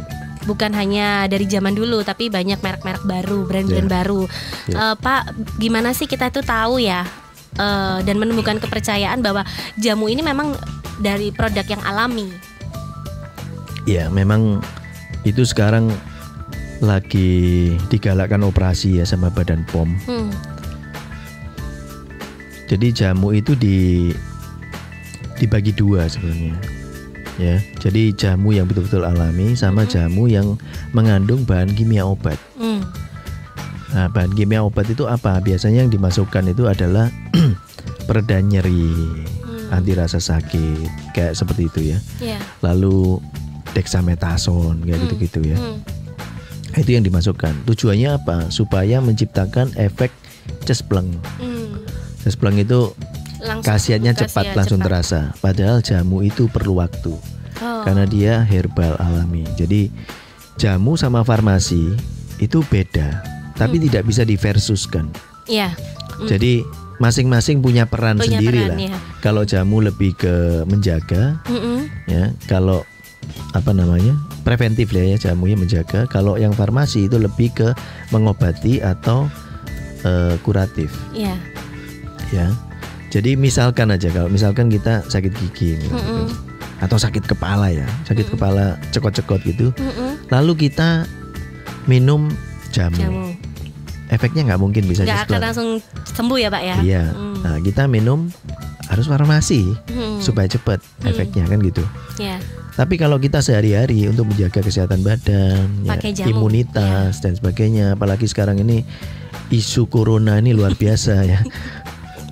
bukan 0.49 0.73
hanya 0.73 1.29
dari 1.29 1.45
zaman 1.45 1.77
dulu 1.77 2.01
tapi 2.01 2.33
banyak 2.33 2.57
merek-merek 2.57 3.05
baru, 3.05 3.45
brand-brand 3.45 3.85
Ya. 3.85 3.93
baru. 4.01 4.21
Ya. 4.65 4.75
Eh, 4.81 4.95
Pak, 4.97 5.21
gimana 5.61 5.93
sih 5.93 6.09
kita 6.09 6.33
tuh 6.33 6.41
tahu 6.41 6.81
ya 6.81 7.05
eh, 7.53 7.97
dan 8.01 8.17
menemukan 8.17 8.57
kepercayaan 8.57 9.21
bahwa 9.21 9.45
jamu 9.77 10.09
ini 10.09 10.25
memang 10.25 10.57
dari 10.97 11.29
produk 11.29 11.63
yang 11.63 11.83
alami. 11.85 12.33
Ya, 13.85 14.09
memang 14.09 14.61
itu 15.21 15.45
sekarang 15.45 15.93
lagi 16.79 17.75
digalakkan 17.89 18.39
operasi 18.41 18.97
ya 18.97 19.05
sama 19.05 19.27
Badan 19.29 19.67
POM. 19.69 19.89
Hmm, 20.07 20.29
Jadi 22.69 22.93
jamu 22.93 23.33
itu 23.33 23.57
di 23.57 24.13
dibagi 25.35 25.73
dua 25.73 26.05
sebenarnya. 26.05 26.53
Ya, 27.39 27.55
jadi 27.79 28.11
jamu 28.11 28.51
yang 28.51 28.67
betul-betul 28.67 29.01
alami 29.01 29.55
sama 29.55 29.87
jamu 29.87 30.27
yang 30.27 30.59
mengandung 30.91 31.41
bahan 31.41 31.71
kimia 31.71 32.03
obat. 32.03 32.35
hmm, 32.53 32.83
Nah, 33.89 34.05
bahan 34.05 34.35
kimia 34.35 34.59
obat 34.59 34.85
itu 34.85 35.07
apa? 35.07 35.39
Biasanya 35.39 35.81
yang 35.81 35.89
dimasukkan 35.89 36.45
itu 36.47 36.67
adalah 36.67 37.07
pereda 38.07 38.37
nyeri, 38.37 38.91
hmm. 39.39 39.71
anti 39.71 39.95
rasa 39.95 40.19
sakit, 40.19 40.85
kayak 41.09 41.33
seperti 41.33 41.65
itu 41.65 41.79
ya. 41.89 41.97
Ya. 42.19 42.39
Lalu 42.59 43.17
dexamethasone 43.71 44.83
kayak 44.83 44.93
Hmm. 44.93 45.05
gitu-gitu 45.07 45.39
ya. 45.45 45.57
hmm, 45.57 45.79
Itu 46.75 46.89
yang 46.91 47.01
dimasukkan. 47.01 47.65
Tujuannya 47.65 48.09
apa? 48.13 48.37
Supaya 48.49 48.99
menciptakan 48.99 49.73
efek 49.73 50.11
cespleng. 50.63 51.09
hmm. 51.39 51.87
Cespleng 52.19 52.59
itu 52.59 52.91
Langsung 53.39 53.63
khasiatnya 53.65 54.11
khasiat 54.11 54.27
cepat 54.27 54.45
langsung 54.53 54.77
cepat. 54.77 54.87
terasa. 54.91 55.19
Padahal 55.39 55.79
jamu 55.79 56.19
itu 56.19 56.45
perlu 56.45 56.77
waktu 56.77 57.15
Oh. 57.59 57.83
karena 57.83 58.03
dia 58.03 58.33
herbal 58.41 58.95
alami. 58.97 59.43
Jadi 59.55 59.91
jamu 60.55 60.95
sama 60.95 61.21
farmasi 61.21 61.95
itu 62.37 62.63
beda, 62.65 63.19
tapi 63.55 63.77
Hmm. 63.77 63.85
tidak 63.87 64.03
bisa 64.05 64.23
diversuskan. 64.23 65.11
Ya. 65.45 65.75
Hmm. 66.15 66.27
Jadi 66.27 66.63
masing-masing 66.97 67.59
punya 67.59 67.83
peran 67.83 68.19
Punya 68.19 68.39
sendiri 68.39 68.59
peran, 68.63 68.75
lah. 68.75 68.79
ya. 68.91 68.97
Kalau 69.19 69.43
jamu 69.43 69.79
lebih 69.79 70.15
ke 70.15 70.63
menjaga, 70.65 71.39
Mm-mm. 71.45 71.87
ya. 72.07 72.31
Kalau 72.45 72.83
apa 73.53 73.71
namanya 73.71 74.15
preventif 74.43 74.91
ya 74.91 75.15
jamunya 75.15 75.55
menjaga. 75.55 76.07
Kalau 76.07 76.35
yang 76.35 76.51
farmasi 76.51 77.07
itu 77.07 77.15
lebih 77.15 77.51
ke 77.53 77.67
mengobati 78.09 78.79
atau 78.79 79.27
eh, 79.99 80.35
kuratif, 80.43 80.87
Ya. 81.11 81.35
ya. 82.31 82.47
Jadi 83.09 83.35
misalkan 83.35 83.91
aja 83.91 84.07
kalau 84.07 84.29
misalkan 84.29 84.67
kita 84.67 85.03
sakit 85.03 85.33
gigi 85.35 85.75
gitu, 85.75 85.91
Mm-mm. 85.91 86.27
Atau 86.79 86.95
sakit 86.95 87.23
kepala 87.25 87.69
ya, 87.69 87.85
sakit 88.03 88.25
Mm-mm. 88.25 88.33
kepala 88.35 88.65
cekot-cekot 88.89 89.41
gitu, 89.43 89.71
Mm-mm. 89.73 90.27
lalu 90.27 90.67
kita 90.67 91.03
minum 91.85 92.31
jamu, 92.69 92.95
Jamu. 92.95 93.25
efeknya 94.07 94.45
nggak 94.45 94.61
mungkin 94.61 94.83
bisa 94.85 95.03
Nggak 95.03 95.27
akan 95.27 95.39
langsung 95.41 95.69
sembuh 96.09 96.37
ya 96.37 96.49
Pak 96.49 96.63
ya? 96.63 96.75
Iya. 96.79 97.03
Hmm. 97.09 97.35
Nah, 97.39 97.57
kita 97.59 97.85
minum 97.85 98.29
harus 98.85 99.05
farmasi 99.05 99.73
Hmm. 99.89 100.17
supaya 100.19 100.45
cepat 100.45 100.81
Hmm. 100.99 101.09
efeknya 101.09 101.45
kan 101.45 101.59
gitu. 101.59 101.83
Ya. 102.17 102.37
Tapi 102.73 102.95
kalau 102.95 103.19
kita 103.19 103.39
sehari-hari 103.39 104.07
untuk 104.07 104.23
menjaga 104.25 104.63
kesehatan 104.63 105.03
badan, 105.03 105.67
ya, 105.83 105.99
jamu, 106.15 106.31
imunitas 106.31 107.19
dan 107.19 107.35
sebagainya, 107.35 107.93
apalagi 107.93 108.23
sekarang 108.23 108.55
ini 108.57 108.87
isu 109.49 109.85
corona 109.85 110.37
ini 110.37 110.53
luar 110.53 110.73
biasa 110.73 111.15
ya. 111.21 111.39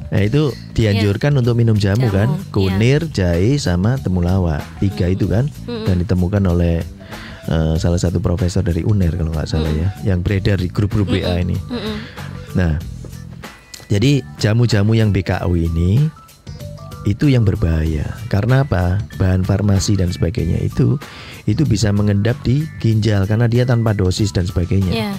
Nah 0.07 0.21
itu 0.23 0.55
dianjurkan 0.71 1.35
untuk 1.35 1.59
minum 1.59 1.75
jamu, 1.75 2.07
Jamu, 2.07 2.15
kan, 2.15 2.29
iya. 2.31 2.51
kunir, 2.55 3.01
jahe, 3.11 3.59
sama 3.59 3.99
temulawak 3.99 4.63
tiga 4.79 5.11
itu 5.11 5.27
kan, 5.27 5.51
dan 5.67 5.99
ditemukan 5.99 6.43
oleh 6.47 6.79
eh, 7.51 7.75
salah 7.75 7.99
satu 7.99 8.23
profesor 8.23 8.63
dari 8.63 8.87
UNER 8.87 9.19
kalau 9.19 9.35
nggak 9.35 9.49
salah 9.51 9.71
ya, 9.75 9.91
yang 10.07 10.23
beredar 10.23 10.63
di 10.63 10.71
grup-grup 10.71 11.11
WA 11.11 11.43
ini. 11.43 11.59
Mm-mm. 11.67 11.95
Nah, 12.55 12.79
jadi 13.91 14.23
jamu-jamu 14.39 14.95
yang 14.95 15.11
BKU 15.11 15.53
ini 15.55 16.07
itu 17.07 17.31
yang 17.31 17.47
berbahaya. 17.47 18.03
Karena 18.27 18.67
apa? 18.67 18.99
Bahan 19.15 19.47
farmasi 19.47 19.95
dan 19.95 20.11
sebagainya 20.11 20.59
itu 20.59 20.99
itu 21.47 21.63
bisa 21.63 21.95
mengendap 21.95 22.35
di 22.43 22.67
ginjal 22.83 23.23
karena 23.23 23.47
dia 23.47 23.63
tanpa 23.63 23.95
dosis 23.95 24.35
dan 24.35 24.43
sebagainya. 24.43 24.91
Ya. 24.91 25.11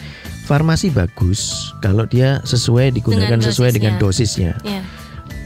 Farmasi 0.48 0.88
bagus 0.88 1.70
kalau 1.84 2.08
dia 2.08 2.40
sesuai 2.40 2.96
digunakan 2.96 3.36
Dengan 3.36 3.44
sesuai 3.44 3.70
dengan 3.76 4.00
dosisnya. 4.00 4.56
dosisnya. 4.56 4.80
Ya. 4.80 4.82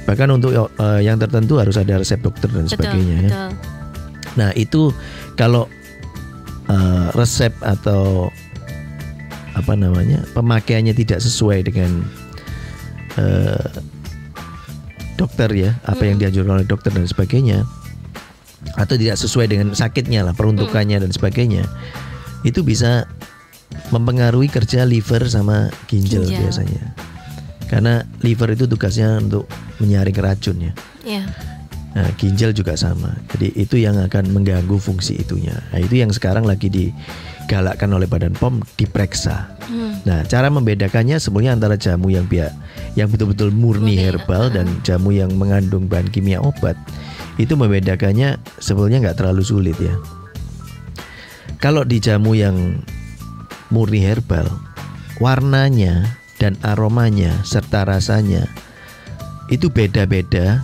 Bahkan 0.06 0.28
untuk 0.30 0.54
eh, 0.54 1.00
yang 1.02 1.18
tertentu 1.18 1.58
harus 1.58 1.74
ada 1.74 1.98
resep 1.98 2.22
dokter 2.22 2.46
dan 2.46 2.70
Betul. 2.70 2.78
sebagainya 2.78 3.16
ya. 3.18 3.30
Betul. 3.30 3.50
Nah, 4.38 4.50
itu 4.54 4.82
kalau 5.34 5.66
eh, 6.70 7.06
resep 7.18 7.50
atau 7.60 8.30
apa 9.52 9.74
namanya 9.76 10.24
pemakaiannya 10.32 10.94
tidak 10.96 11.18
sesuai 11.18 11.66
dengan 11.66 12.06
eh, 13.18 13.68
dokter 15.18 15.50
ya, 15.52 15.70
apa 15.86 16.02
yang 16.02 16.16
dianjurkan 16.18 16.62
oleh 16.62 16.66
dokter 16.66 16.90
dan 16.90 17.06
sebagainya, 17.06 17.62
atau 18.74 18.94
tidak 18.96 19.18
sesuai 19.20 19.46
dengan 19.50 19.70
sakitnya 19.76 20.26
lah 20.26 20.34
peruntukannya 20.34 20.98
dan 20.98 21.10
sebagainya, 21.12 21.66
itu 22.42 22.64
bisa 22.66 23.06
mempengaruhi 23.90 24.48
kerja 24.48 24.88
liver 24.88 25.28
sama 25.28 25.68
ginjal, 25.88 26.24
Ginjal. 26.24 26.40
biasanya. 26.48 26.84
Karena 27.68 28.04
liver 28.20 28.52
itu 28.52 28.68
tugasnya 28.68 29.20
untuk 29.20 29.48
menyaring 29.80 30.16
racun 30.20 30.56
ya. 30.60 30.72
Ya. 31.02 31.24
Nah, 31.92 32.08
ginjal 32.16 32.56
juga 32.56 32.72
sama. 32.72 33.12
Jadi 33.36 33.52
itu 33.52 33.76
yang 33.76 34.00
akan 34.00 34.32
mengganggu 34.32 34.80
fungsi 34.80 35.20
itunya. 35.20 35.52
Nah, 35.72 35.80
itu 35.80 36.00
yang 36.00 36.08
sekarang 36.08 36.48
lagi 36.48 36.72
digalakkan 36.72 37.92
oleh 37.92 38.08
Badan 38.08 38.32
POM 38.32 38.64
diperiksa. 38.80 39.52
Hmm. 39.68 40.00
Nah, 40.08 40.24
cara 40.24 40.48
membedakannya 40.48 41.20
sebenarnya 41.20 41.52
antara 41.52 41.76
jamu 41.76 42.08
yang 42.08 42.24
pihak 42.24 42.52
yang 42.96 43.08
betul-betul 43.12 43.52
murni 43.52 43.96
Murni, 43.96 44.00
herbal 44.00 44.52
dan 44.52 44.68
jamu 44.84 45.12
yang 45.12 45.32
mengandung 45.36 45.84
bahan 45.88 46.08
kimia 46.08 46.40
obat. 46.40 46.76
Itu 47.36 47.56
membedakannya 47.60 48.40
sebenarnya 48.60 49.08
nggak 49.08 49.18
terlalu 49.20 49.44
sulit 49.44 49.76
ya. 49.76 49.92
Kalau 51.60 51.84
di 51.84 52.00
jamu 52.00 52.32
yang 52.36 52.80
murni 53.72 54.04
herbal, 54.04 54.44
warnanya 55.16 56.04
dan 56.36 56.60
aromanya 56.60 57.32
serta 57.42 57.88
rasanya 57.88 58.44
itu 59.48 59.72
beda-beda 59.72 60.60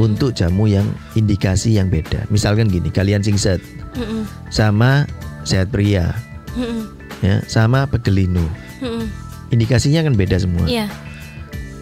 untuk 0.00 0.32
jamu 0.32 0.64
yang 0.64 0.88
indikasi 1.12 1.76
yang 1.76 1.92
beda. 1.92 2.24
Misalkan 2.32 2.72
gini, 2.72 2.88
kalian 2.88 3.20
singset 3.20 3.60
Mm-mm. 3.92 4.24
sama 4.48 5.04
sehat 5.44 5.68
pria, 5.68 6.16
Mm-mm. 6.56 6.88
ya, 7.20 7.44
sama 7.48 7.84
pegelinu. 7.84 8.44
Mm-mm. 8.80 9.08
Indikasinya 9.52 10.04
kan 10.04 10.16
beda 10.16 10.36
semua. 10.40 10.64
Iya. 10.64 10.88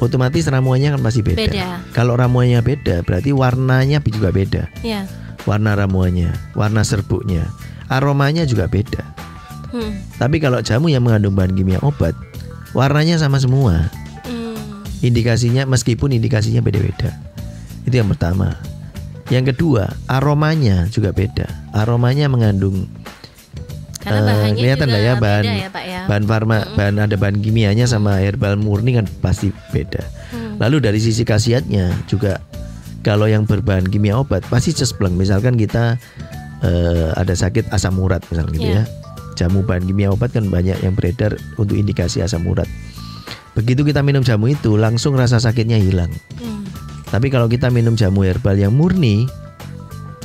Otomatis 0.03 0.45
ramuannya 0.51 0.99
kan 0.99 1.03
pasti 1.03 1.23
beda. 1.23 1.39
Beda. 1.39 1.69
Kalau 1.95 2.19
ramuannya 2.19 2.61
beda, 2.61 3.07
berarti 3.07 3.31
warnanya 3.31 4.03
juga 4.03 4.35
beda. 4.35 4.67
Iya. 4.83 5.07
Warna 5.45 5.77
ramuannya, 5.77 6.33
warna 6.57 6.83
serbuknya, 6.83 7.47
aromanya 7.93 8.49
juga 8.49 8.65
beda. 8.71 9.03
Hmm. 9.75 9.99
Tapi 10.17 10.39
kalau 10.39 10.63
jamu 10.63 10.87
yang 10.87 11.03
mengandung 11.03 11.35
bahan 11.35 11.51
kimia 11.51 11.83
obat, 11.83 12.15
warnanya 12.71 13.19
sama 13.19 13.43
semua. 13.43 13.91
Hmm. 14.23 14.87
Indikasinya 15.03 15.67
meskipun 15.67 16.15
indikasinya 16.15 16.63
beda-beda. 16.63 17.11
Itu 17.83 17.99
yang 17.99 18.07
pertama. 18.07 18.55
Yang 19.29 19.57
kedua, 19.57 19.91
aromanya 20.07 20.87
juga 20.95 21.11
beda. 21.11 21.49
Aromanya 21.75 22.31
mengandung 22.31 22.87
Karena 24.05 24.21
eh, 24.21 24.27
bahannya 24.29 24.53
kelihatan 24.61 24.89
lah 24.93 25.01
ya 25.01 25.15
bahan 25.17 25.45
ya, 25.49 25.69
Pak 25.73 25.85
ya. 25.89 26.01
bahan 26.05 26.25
farma, 26.29 26.59
bahan 26.77 26.95
ada 27.09 27.17
bahan 27.17 27.41
kimianya 27.41 27.89
sama 27.89 28.21
herbal 28.21 28.61
murni 28.61 29.01
kan 29.01 29.09
pasti 29.25 29.49
beda. 29.73 30.05
Hmm. 30.29 30.61
Lalu 30.61 30.85
dari 30.85 31.01
sisi 31.01 31.25
khasiatnya 31.25 32.05
juga 32.05 32.37
kalau 33.01 33.25
yang 33.25 33.49
berbahan 33.49 33.89
kimia 33.89 34.21
obat 34.21 34.45
pasti 34.53 34.77
cespleng. 34.77 35.17
Misalkan 35.17 35.57
kita 35.57 35.97
eh, 36.61 37.09
ada 37.17 37.33
sakit 37.33 37.73
asam 37.73 37.97
urat 37.97 38.21
misalnya 38.29 38.53
gitu 38.53 38.69
Iya. 38.77 38.85
ya. 38.85 39.04
Jamu 39.35 39.67
bahan 39.67 39.83
kimia 39.85 40.15
obat 40.15 40.31
kan 40.31 40.47
banyak 40.47 40.79
yang 40.81 40.95
beredar 40.95 41.35
untuk 41.59 41.75
indikasi 41.75 42.23
asam 42.23 42.47
urat. 42.47 42.67
Begitu 43.55 43.83
kita 43.83 44.03
minum 44.03 44.23
jamu 44.23 44.51
itu 44.51 44.75
langsung 44.75 45.15
rasa 45.15 45.39
sakitnya 45.39 45.79
hilang. 45.79 46.11
Hmm. 46.39 46.63
Tapi 47.11 47.31
kalau 47.31 47.47
kita 47.47 47.71
minum 47.71 47.95
jamu 47.95 48.27
herbal 48.27 48.55
yang 48.55 48.75
murni, 48.75 49.27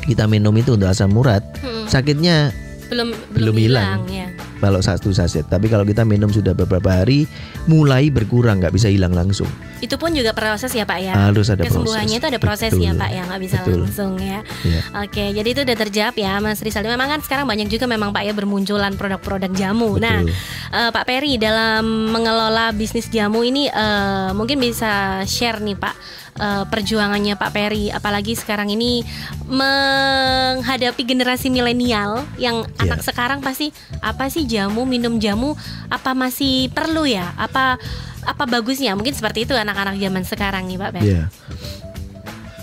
kita 0.06 0.25
minum 0.25 0.54
itu 0.58 0.74
untuk 0.74 0.89
asam 0.89 1.13
urat, 1.13 1.42
Hmm. 1.62 1.86
sakitnya 1.86 2.54
Belum 2.89 3.13
Belum 3.34 3.54
hilang. 3.54 4.01
ya. 4.10 4.28
Kalau 4.60 4.84
satu 4.84 5.10
saset. 5.10 5.48
Tapi 5.48 5.72
kalau 5.72 5.88
kita 5.88 6.04
minum 6.04 6.30
sudah 6.30 6.54
beberapa 6.54 6.92
hari, 6.92 7.25
mulai 7.66 8.12
berkurang, 8.12 8.60
nggak 8.60 8.75
bisa 8.75 8.92
hilang 8.92 9.16
langsung. 9.16 9.48
Itu 9.80 9.96
pun 9.96 10.12
juga 10.12 10.36
proses 10.36 10.75
ya 10.75 10.84
Pak 10.84 11.00
ya. 11.00 11.13
Harus 11.16 11.48
ada 11.48 11.63
Kesembuhannya 11.63 12.20
proses. 12.20 12.20
itu 12.20 12.25
ada 12.28 12.39
prosesnya 12.39 12.92
Betul. 12.92 13.01
Pak 13.01 13.10
ya, 13.10 13.22
nggak 13.25 13.42
bisa 13.42 13.58
Betul. 13.63 13.80
langsung 13.88 14.13
ya. 14.20 14.39
Ya. 14.68 14.82
Oke, 15.01 15.25
jadi 15.32 15.48
itu 15.48 15.62
udah 15.63 15.78
terjawab 15.80 16.16
ya 16.20 16.34
Mas 16.44 16.60
Rizal. 16.60 16.84
Memang 16.84 17.08
kan 17.08 17.20
sekarang 17.24 17.48
banyak 17.48 17.72
juga 17.72 17.88
memang 17.88 18.12
Pak 18.12 18.24
ya 18.28 18.34
bermunculan 18.36 18.94
produk-produk 19.00 19.51
jamu. 19.56 19.96
Nah, 19.96 20.20
Betul. 20.22 20.36
eh, 20.75 20.89
Pak 20.92 21.04
Peri 21.08 21.39
dalam 21.39 22.12
mengelola 22.12 22.75
bisnis 22.75 23.08
jamu 23.08 23.42
ini 23.42 23.72
eh, 23.72 24.30
mungkin 24.36 24.60
bisa 24.60 25.24
share 25.24 25.63
nih 25.63 25.80
Pak 25.80 25.96
eh, 26.39 26.63
perjuangannya 26.65 27.36
Pak 27.36 27.51
Peri 27.51 27.91
apalagi 27.91 28.34
sekarang 28.34 28.72
ini 28.72 29.03
menghadapi 29.46 31.03
generasi 31.03 31.48
milenial 31.48 32.24
yang 32.36 32.63
Iya. 32.65 32.88
anak 32.88 33.03
sekarang 33.03 33.39
pasti 33.39 33.69
apa 34.00 34.27
sih 34.27 34.43
jamu 34.43 34.84
minum 34.84 35.19
jamu 35.19 35.53
apa 35.88 36.12
masih 36.12 36.72
perlu 36.72 37.03
ya 37.03 37.36
apa 37.36 37.75
apa 38.24 38.43
bagusnya 38.46 38.96
mungkin 38.96 39.12
seperti 39.12 39.43
itu 39.43 39.53
anak-anak 39.53 39.96
zaman 39.96 40.24
sekarang 40.24 40.63
nih 40.65 40.77
Pak 40.77 40.91
Peri. 40.93 41.08
Ya. 41.08 41.24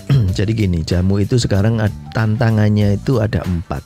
Jadi 0.37 0.51
gini, 0.53 0.79
jamu 0.81 1.19
itu 1.19 1.35
sekarang 1.35 1.81
tantangannya 2.13 2.95
itu 2.95 3.19
ada 3.19 3.43
empat. 3.43 3.83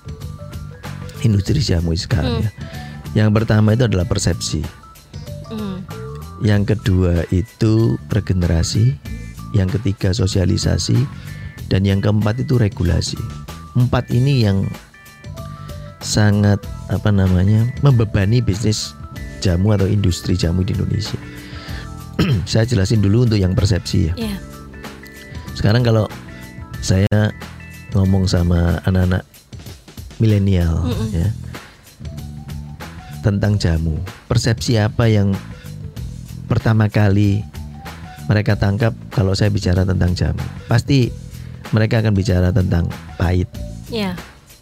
Industri 1.22 1.60
jamu 1.60 1.94
sekarang 1.94 2.40
Hmm. 2.40 2.46
ya. 2.46 2.52
Yang 3.24 3.30
pertama 3.42 3.74
itu 3.74 3.84
adalah 3.86 4.06
persepsi. 4.06 4.62
Hmm. 5.50 5.82
Yang 6.42 6.76
kedua 6.76 7.26
itu 7.30 7.98
regenerasi. 8.08 8.96
Yang 9.52 9.80
ketiga 9.80 10.16
sosialisasi. 10.16 10.98
Dan 11.72 11.88
yang 11.88 12.04
keempat 12.04 12.44
itu 12.44 12.60
regulasi. 12.60 13.20
Empat 13.80 14.12
ini 14.12 14.44
yang 14.44 14.68
sangat 16.02 16.60
apa 16.90 17.14
namanya 17.14 17.70
membebani 17.86 18.42
bisnis 18.42 18.98
jamu 19.40 19.72
atau 19.74 19.88
industri 19.88 20.36
jamu 20.36 20.66
di 20.66 20.76
Indonesia. 20.76 21.18
Saya 22.50 22.68
jelasin 22.68 23.00
dulu 23.00 23.24
untuk 23.30 23.40
yang 23.40 23.56
persepsi 23.56 24.12
ya. 24.12 24.14
Iya. 24.18 24.36
Sekarang 25.56 25.86
kalau 25.86 26.10
saya 26.82 27.30
ngomong 27.94 28.26
sama 28.26 28.82
anak-anak 28.90 29.22
milenial 30.18 30.90
Mm-mm. 30.90 31.10
ya 31.14 31.30
tentang 33.22 33.62
jamu, 33.62 34.02
persepsi 34.26 34.82
apa 34.82 35.06
yang 35.06 35.38
pertama 36.50 36.90
kali 36.90 37.46
mereka 38.32 38.56
tangkap 38.56 38.96
kalau 39.12 39.36
saya 39.36 39.52
bicara 39.52 39.84
tentang 39.84 40.16
jamu? 40.16 40.40
Pasti 40.72 41.12
mereka 41.76 42.00
akan 42.00 42.16
bicara 42.16 42.56
tentang 42.56 42.88
pahit, 43.20 43.52
Iya, 43.92 44.16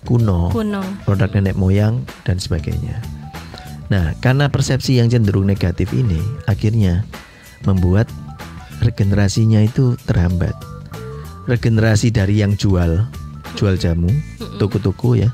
kuno, 0.10 0.50
kuno. 0.50 0.82
produk 1.06 1.30
nenek 1.38 1.54
moyang 1.54 2.02
dan 2.26 2.42
sebagainya. 2.42 2.98
Nah, 3.90 4.14
karena 4.22 4.50
persepsi 4.50 4.98
yang 4.98 5.10
cenderung 5.10 5.46
negatif 5.46 5.90
ini 5.94 6.18
akhirnya 6.46 7.06
membuat 7.66 8.10
regenerasinya 8.82 9.62
itu 9.66 9.98
terhambat. 10.06 10.54
Regenerasi 11.50 12.14
dari 12.14 12.46
yang 12.46 12.54
jual, 12.54 13.06
jual 13.58 13.76
jamu, 13.82 14.10
toko-toko 14.62 15.18
ya, 15.18 15.34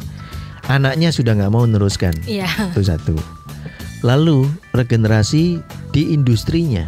anaknya 0.72 1.12
sudah 1.12 1.36
nggak 1.36 1.52
mau 1.52 1.68
meneruskan. 1.68 2.16
Iya. 2.24 2.48
Itu 2.72 2.88
satu. 2.88 3.16
Lalu 4.04 4.48
regenerasi 4.72 5.60
di 5.92 6.16
industrinya. 6.16 6.88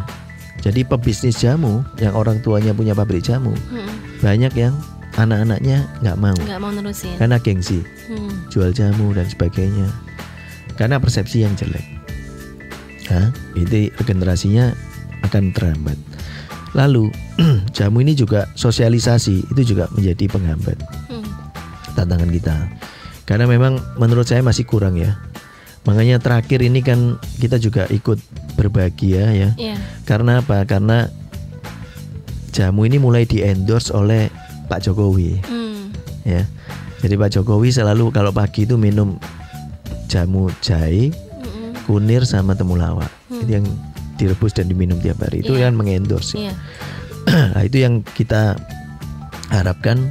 Jadi 0.68 0.84
pebisnis 0.84 1.40
jamu 1.40 1.80
yang 1.96 2.12
orang 2.12 2.38
tuanya 2.38 2.70
punya 2.70 2.92
pabrik 2.92 3.24
jamu 3.24 3.56
Mm-mm. 3.66 3.88
banyak 4.20 4.52
yang 4.52 4.76
anak-anaknya 5.14 5.88
nggak 5.98 6.14
mau 6.14 6.36
nggak 6.36 6.60
mau 6.60 6.68
nerusin. 6.70 7.16
karena 7.16 7.40
gengsi 7.40 7.80
Hmm. 8.04 8.44
jual 8.48 8.68
jamu 8.70 9.10
dan 9.10 9.24
sebagainya 9.24 9.88
karena 10.74 10.96
persepsi 10.96 11.42
yang 11.42 11.56
jelek. 11.56 11.82
Hah? 13.06 13.32
itu 13.54 13.88
regenerasinya 13.94 14.76
akan 15.22 15.50
terhambat. 15.50 15.96
Lalu 16.70 17.08
jamu 17.72 17.98
ini 17.98 18.12
juga 18.12 18.46
sosialisasi 18.54 19.48
itu 19.48 19.62
juga 19.66 19.88
menjadi 19.90 20.28
penghambat 20.28 20.76
Hmm. 21.08 21.24
tantangan 21.94 22.28
kita. 22.28 22.56
Karena 23.24 23.44
memang 23.44 23.80
menurut 23.96 24.24
saya 24.24 24.40
masih 24.40 24.64
kurang 24.64 24.94
ya. 24.94 25.16
Makanya 25.82 26.20
terakhir 26.20 26.60
ini 26.60 26.78
kan 26.78 27.16
kita 27.36 27.56
juga 27.56 27.88
ikut 27.88 28.20
berbagi 28.58 29.14
ya. 29.14 29.30
Iya. 29.54 29.78
Karena 30.02 30.42
apa? 30.42 30.66
Karena 30.66 31.06
jamu 32.50 32.82
ini 32.84 32.98
mulai 32.98 33.22
di 33.22 33.38
endorse 33.40 33.94
oleh 33.94 34.26
Pak 34.66 34.82
Jokowi 34.82 35.38
Hmm. 35.46 35.94
ya. 36.26 36.42
Jadi 36.98 37.14
Pak 37.14 37.30
Jokowi 37.30 37.70
selalu 37.70 38.10
kalau 38.10 38.34
pagi 38.34 38.66
itu 38.66 38.74
minum 38.74 39.14
jamu 40.10 40.50
jahe, 40.58 41.14
Mm-mm. 41.14 41.86
kunir 41.86 42.26
sama 42.26 42.58
temulawak. 42.58 43.06
Hmm. 43.30 43.46
Itu 43.46 43.50
yang 43.62 43.66
direbus 44.18 44.50
dan 44.50 44.66
diminum 44.66 44.98
tiap 44.98 45.22
hari. 45.22 45.46
Itu 45.46 45.54
Iya. 45.54 45.70
kan 45.70 45.78
mengendorse. 45.78 46.34
Iya. 46.34 46.52
nah, 47.54 47.62
itu 47.62 47.78
yang 47.78 48.02
kita 48.02 48.58
harapkan 49.48 50.10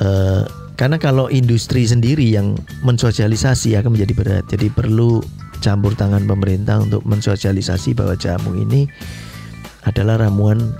eh, 0.00 0.42
karena 0.74 0.96
kalau 0.96 1.28
industri 1.28 1.84
sendiri 1.84 2.24
yang 2.24 2.56
mensosialisasi 2.82 3.76
akan 3.76 3.92
menjadi 3.92 4.12
berat. 4.16 4.44
Jadi 4.48 4.72
perlu 4.72 5.20
campur 5.62 5.94
tangan 5.94 6.26
pemerintah 6.26 6.76
untuk 6.76 7.00
mensosialisasi 7.02 7.94
bahwa 7.94 8.12
jamu 8.14 8.52
ini 8.52 8.90
adalah 9.82 10.18
ramuan 10.18 10.74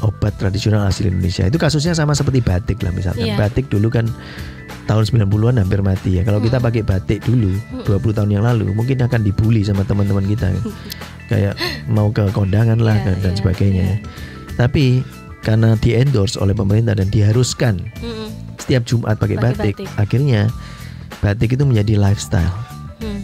obat 0.00 0.36
tradisional 0.36 0.84
asli 0.84 1.08
Indonesia. 1.08 1.44
Itu 1.44 1.56
kasusnya 1.56 1.92
sama 1.92 2.12
seperti 2.12 2.40
batik 2.40 2.84
lah 2.84 2.92
misalkan. 2.92 3.26
Iya. 3.26 3.36
Batik 3.36 3.66
dulu 3.66 3.88
kan 3.88 4.04
tahun 4.84 5.02
90-an 5.02 5.56
hampir 5.56 5.80
mati 5.80 6.20
ya. 6.20 6.22
Kalau 6.22 6.38
kita 6.38 6.60
Hmm. 6.60 6.66
pakai 6.68 6.82
batik 6.84 7.24
dulu 7.24 7.56
20 7.82 8.12
tahun 8.12 8.30
yang 8.30 8.44
lalu 8.44 8.70
mungkin 8.70 9.00
akan 9.00 9.24
dibully 9.24 9.64
sama 9.64 9.82
teman-teman 9.82 10.24
kita. 10.26 10.52
Kayak 11.32 11.56
mau 11.88 12.06
ke 12.08 12.22
kondangan 12.30 12.78
lah 12.78 12.94
Iya, 12.94 13.04
dan, 13.04 13.16
dan 13.18 13.32
iya, 13.32 13.38
sebagainya. 13.40 13.84
iya. 13.88 13.96
Tapi 14.54 15.02
karena 15.42 15.74
di 15.74 15.90
endorse 15.92 16.36
oleh 16.36 16.52
pemerintah 16.52 16.92
dan 16.92 17.08
diharuskan 17.08 17.82
Mm-mm. 17.98 18.28
setiap 18.56 18.84
Jumat 18.84 19.16
pakai 19.16 19.34
Pakai 19.34 19.46
batik, 19.52 19.74
batik. 19.80 19.88
akhirnya 19.96 20.40
batik 21.18 21.50
itu 21.52 21.64
menjadi 21.64 21.98
lifestyle, 21.98 22.52
Hmm. 22.96 23.20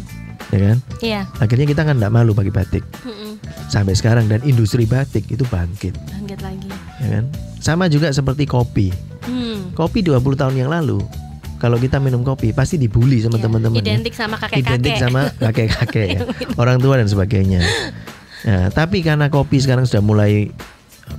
Ya 0.53 0.61
kan? 0.62 0.79
Iya. 1.01 1.21
Akhirnya 1.38 1.67
kita 1.67 1.83
kan 1.83 1.97
tidak 1.97 2.12
malu 2.12 2.31
pakai 2.31 2.53
batik 2.53 2.85
Mm-mm. 3.03 3.41
sampai 3.67 3.93
sekarang 3.93 4.29
dan 4.29 4.38
industri 4.43 4.85
batik 4.85 5.25
itu 5.27 5.43
bangkit, 5.45 5.97
Bangkit 5.97 6.41
lagi. 6.41 6.69
ya 7.01 7.09
kan? 7.11 7.25
Sama 7.59 7.87
juga 7.87 8.11
seperti 8.11 8.45
kopi. 8.45 8.93
Hmm. 9.23 9.71
Kopi 9.73 10.03
20 10.03 10.19
tahun 10.35 10.55
yang 10.57 10.69
lalu 10.69 11.01
kalau 11.57 11.79
kita 11.79 11.97
minum 11.97 12.21
kopi 12.21 12.51
pasti 12.51 12.75
dibully 12.75 13.19
sama 13.19 13.38
Iya. 13.38 13.45
teman-teman 13.47 13.79
ya. 13.79 13.95
Identik 13.95 14.12
sama 14.12 14.35
kakek-kakek. 14.37 14.67
identik 14.67 14.95
sama 14.99 15.21
kakek-kakek 15.47 16.07
ya, 16.11 16.21
orang 16.57 16.77
tua 16.77 16.99
dan 16.99 17.07
sebagainya. 17.07 17.62
Nah, 18.43 18.67
tapi 18.69 18.99
karena 19.01 19.31
kopi 19.31 19.57
sekarang 19.57 19.87
sudah 19.87 20.03
mulai 20.03 20.51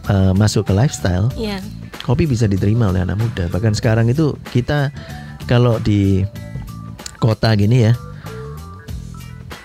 uh, 0.05 0.35
masuk 0.35 0.67
ke 0.67 0.75
lifestyle, 0.75 1.31
Iya. 1.33 1.63
kopi 2.03 2.27
bisa 2.27 2.43
diterima 2.43 2.91
oleh 2.91 2.99
anak 2.99 3.15
muda. 3.15 3.47
Bahkan 3.47 3.71
sekarang 3.73 4.11
itu 4.11 4.35
kita 4.51 4.91
kalau 5.43 5.79
di 5.79 6.27
kota 7.17 7.55
gini 7.55 7.87
ya, 7.87 7.95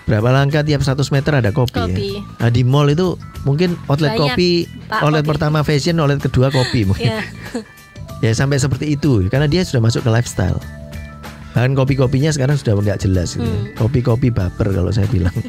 berapa 0.09 0.25
langkah 0.27 0.65
tiap 0.65 0.81
100 0.81 0.97
meter 1.13 1.31
ada 1.37 1.53
kopi. 1.53 1.77
ya. 1.77 1.85
Kopi. 1.85 2.09
Nah, 2.17 2.49
di 2.49 2.61
mall 2.65 2.89
itu 2.89 3.13
mungkin 3.41 3.77
outlet 3.85 4.17
Banyak, 4.17 4.33
kopi, 4.33 4.49
Pak, 4.89 4.99
outlet 4.99 5.21
kopi. 5.21 5.31
pertama 5.31 5.59
fashion, 5.61 6.01
outlet 6.01 6.17
kedua 6.19 6.49
kopi 6.49 6.83
mungkin. 6.83 7.13
Iya. 7.13 7.21
Ya 8.19 8.35
sampai 8.35 8.59
seperti 8.59 8.99
itu 8.99 9.23
karena 9.31 9.47
dia 9.47 9.63
sudah 9.63 9.79
masuk 9.79 10.03
ke 10.03 10.11
lifestyle. 10.11 10.59
Bahkan 11.55 11.71
kopi-kopinya 11.71 12.27
sekarang 12.29 12.59
sudah 12.59 12.75
nggak 12.75 12.99
jelas 12.99 13.31
gitu. 13.31 13.47
ya. 13.47 13.47
Hmm. 13.47 13.71
Kopi-kopi 13.79 14.27
baper 14.27 14.75
kalau 14.75 14.91
saya 14.91 15.07
bilang. 15.07 15.31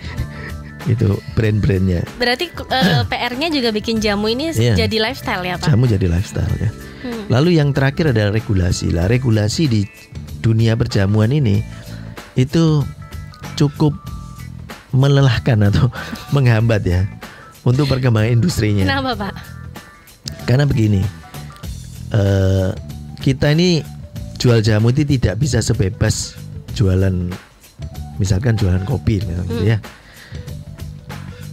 itu 0.86 1.18
brand-brandnya. 1.34 2.06
Berarti 2.14 2.46
eh, 2.46 3.02
PR-nya 3.10 3.50
juga 3.50 3.74
bikin 3.74 3.98
jamu 3.98 4.30
ini 4.30 4.54
Iya. 4.54 4.86
jadi 4.86 4.96
lifestyle 5.02 5.42
ya, 5.42 5.58
Pak? 5.58 5.66
Jamu 5.66 5.90
jadi 5.90 6.06
lifestyle 6.06 6.54
ya. 6.56 6.70
Hmm. 7.02 7.26
Lalu 7.26 7.58
yang 7.58 7.74
terakhir 7.74 8.14
adalah 8.14 8.32
regulasi. 8.32 8.94
Lah 8.94 9.10
regulasi 9.10 9.66
di 9.66 9.82
dunia 10.38 10.78
perjamuan 10.78 11.34
ini 11.34 11.66
itu 12.32 12.86
cukup 13.58 13.92
melelahkan 14.90 15.58
atau 15.66 15.88
menghambat 16.34 16.82
ya 16.82 17.06
untuk 17.62 17.86
perkembangan 17.86 18.30
industrinya. 18.32 18.84
Kenapa, 18.84 19.12
Pak? 19.16 19.34
Karena 20.44 20.64
begini, 20.64 21.02
eh, 22.10 22.70
kita 23.20 23.52
ini 23.52 23.84
jual 24.36 24.58
jamu 24.60 24.90
itu 24.90 25.04
tidak 25.04 25.36
bisa 25.36 25.60
sebebas 25.60 26.34
jualan 26.72 27.12
misalkan 28.16 28.56
jualan 28.56 28.82
kopi 28.84 29.20
misalnya 29.20 29.44
gitu 29.46 29.62
Hmm. 29.62 29.70
ya. 29.70 29.78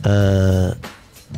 Eh, 0.03 0.69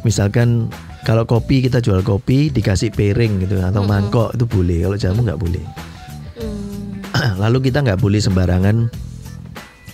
misalkan 0.01 0.69
kalau 1.01 1.25
kopi 1.25 1.65
kita 1.65 1.81
jual 1.81 2.05
kopi 2.05 2.53
dikasih 2.53 2.93
piring 2.93 3.41
gitu 3.41 3.57
atau 3.59 3.81
Mm-mm. 3.81 3.89
mangkok 3.89 4.35
itu 4.35 4.45
boleh, 4.45 4.85
kalau 4.85 4.97
jamu 4.99 5.19
nggak 5.25 5.41
boleh. 5.41 5.63
Hmm. 6.37 7.37
Lalu 7.43 7.71
kita 7.71 7.81
nggak 7.81 7.97
boleh 7.97 8.19
sembarangan 8.21 8.75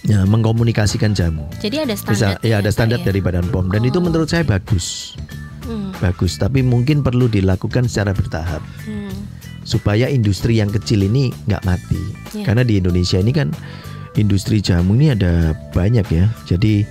ya, 0.06 0.22
mengkomunikasikan 0.24 1.12
jamu. 1.12 1.46
Jadi 1.60 1.82
ada 1.82 1.94
Bisa, 1.94 2.06
standar. 2.34 2.46
ya 2.46 2.56
ada 2.62 2.70
standar 2.72 3.00
ya? 3.02 3.06
dari 3.10 3.20
Badan 3.20 3.50
POM 3.50 3.70
dan 3.70 3.82
itu 3.84 3.98
Oh. 3.98 4.04
menurut 4.06 4.30
saya 4.30 4.46
bagus, 4.46 5.18
Hmm. 5.66 5.92
bagus. 5.98 6.38
Tapi 6.38 6.62
mungkin 6.62 7.02
perlu 7.02 7.26
dilakukan 7.26 7.90
secara 7.90 8.14
bertahap 8.14 8.62
Hmm. 8.86 9.12
supaya 9.66 10.06
industri 10.08 10.62
yang 10.62 10.70
kecil 10.70 11.02
ini 11.04 11.34
nggak 11.50 11.66
mati. 11.66 12.02
Iya. 12.38 12.46
Karena 12.46 12.62
di 12.62 12.78
Indonesia 12.78 13.18
ini 13.18 13.34
kan 13.34 13.50
industri 14.16 14.62
jamu 14.62 14.94
ini 14.96 15.12
ada 15.12 15.52
banyak 15.74 16.06
ya. 16.08 16.30
Jadi 16.46 16.86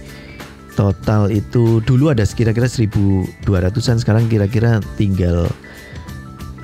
total 0.74 1.30
itu 1.30 1.78
dulu 1.80 2.10
ada 2.10 2.26
kira-kira 2.26 2.66
1200-an 2.66 4.02
sekarang 4.02 4.26
kira-kira 4.26 4.82
tinggal 4.98 5.46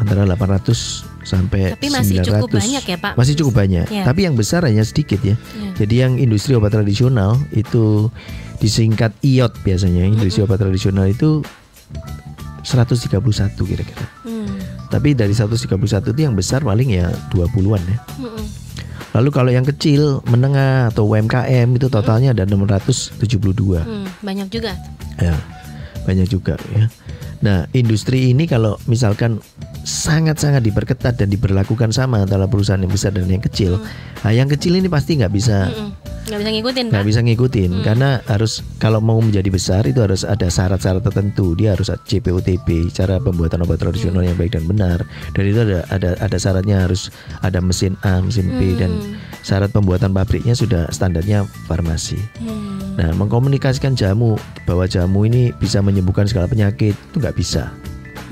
antara 0.02 0.26
800 0.26 1.06
sampai 1.30 1.78
Tapi 1.78 1.86
masih 1.94 2.18
900. 2.18 2.26
cukup 2.26 2.50
banyak 2.58 2.82
ya, 2.82 2.96
Pak? 2.98 3.12
Masih 3.14 3.34
cukup 3.38 3.54
banyak. 3.54 3.86
Iya. 3.86 4.02
Tapi 4.02 4.20
yang 4.26 4.34
besar 4.34 4.66
hanya 4.66 4.82
sedikit 4.82 5.22
ya. 5.22 5.38
Iya. 5.38 5.70
Jadi 5.86 5.94
yang 5.94 6.12
industri 6.18 6.58
obat 6.58 6.74
tradisional 6.74 7.38
itu 7.54 8.10
disingkat 8.58 9.14
IOT 9.22 9.62
biasanya. 9.62 10.10
Industri 10.10 10.42
obat 10.42 10.58
tradisional 10.58 11.06
itu 11.06 11.46
131 12.66 13.14
kira-kira. 13.56 14.04
Hmm. 14.26 14.58
Tapi 14.90 15.14
dari 15.14 15.32
131 15.32 16.10
itu 16.10 16.20
yang 16.20 16.34
besar 16.34 16.66
paling 16.66 16.90
ya 16.90 17.08
20-an 17.30 17.82
ya. 17.86 17.98
Hmm. 18.18 18.44
Lalu 19.10 19.28
kalau 19.34 19.50
yang 19.50 19.66
kecil, 19.66 20.22
menengah 20.30 20.94
atau 20.94 21.02
UMKM 21.10 21.66
itu 21.74 21.90
totalnya 21.90 22.30
ada 22.30 22.46
672. 22.46 23.82
Hmm. 23.82 24.06
Banyak 24.22 24.48
juga. 24.52 24.78
Ya. 25.18 25.34
Banyak 26.06 26.26
juga 26.30 26.54
ya. 26.70 26.86
Nah, 27.40 27.64
industri 27.72 28.36
ini 28.36 28.44
kalau 28.44 28.76
misalkan 28.84 29.40
sangat-sangat 29.80 30.60
diperketat 30.60 31.16
dan 31.16 31.32
diberlakukan 31.32 31.88
sama 31.88 32.20
antara 32.20 32.44
perusahaan 32.44 32.80
yang 32.80 32.92
besar 32.92 33.16
dan 33.16 33.24
yang 33.32 33.40
kecil, 33.40 33.80
nah 34.20 34.28
yang 34.28 34.44
kecil 34.44 34.76
ini 34.76 34.92
pasti 34.92 35.16
nggak 35.16 35.32
bisa 35.32 35.72
Hmm. 35.72 35.92
Nggak 36.20 36.46
bisa 36.46 36.52
ngikutin, 36.52 36.86
nggak 36.92 37.06
bisa 37.08 37.20
ngikutin. 37.26 37.70
Karena 37.82 38.08
harus 38.28 38.60
kalau 38.76 39.00
mau 39.02 39.18
menjadi 39.18 39.50
besar 39.50 39.82
itu 39.88 39.98
harus 39.98 40.22
ada 40.22 40.46
syarat-syarat 40.46 41.02
tertentu. 41.02 41.56
Dia 41.58 41.74
harus 41.74 41.90
CPOTB 41.90 42.92
cara 42.92 43.18
pembuatan 43.18 43.64
obat 43.66 43.82
tradisional 43.82 44.22
yang 44.22 44.36
baik 44.38 44.54
dan 44.54 44.68
benar. 44.68 45.02
Dan 45.34 45.42
itu 45.48 45.58
ada 45.64 45.82
ada 45.90 46.14
ada 46.20 46.36
syaratnya 46.38 46.86
harus 46.86 47.08
ada 47.42 47.58
mesin 47.58 47.96
A 48.06 48.20
mesin 48.22 48.46
B 48.60 48.78
dan 48.78 48.92
Hmm. 49.00 49.16
syarat 49.40 49.72
pembuatan 49.72 50.12
pabriknya 50.12 50.52
sudah 50.52 50.86
standarnya 50.92 51.48
farmasi. 51.66 52.20
Hmm. 52.38 52.68
nah 53.00 53.16
mengkomunikasikan 53.16 53.96
jamu 53.96 54.36
bahwa 54.68 54.84
jamu 54.84 55.24
ini 55.24 55.56
bisa 55.56 55.80
menyembuhkan 55.80 56.28
segala 56.28 56.50
penyakit 56.50 56.92
itu 56.92 57.16
nggak 57.16 57.29
bisa 57.32 57.70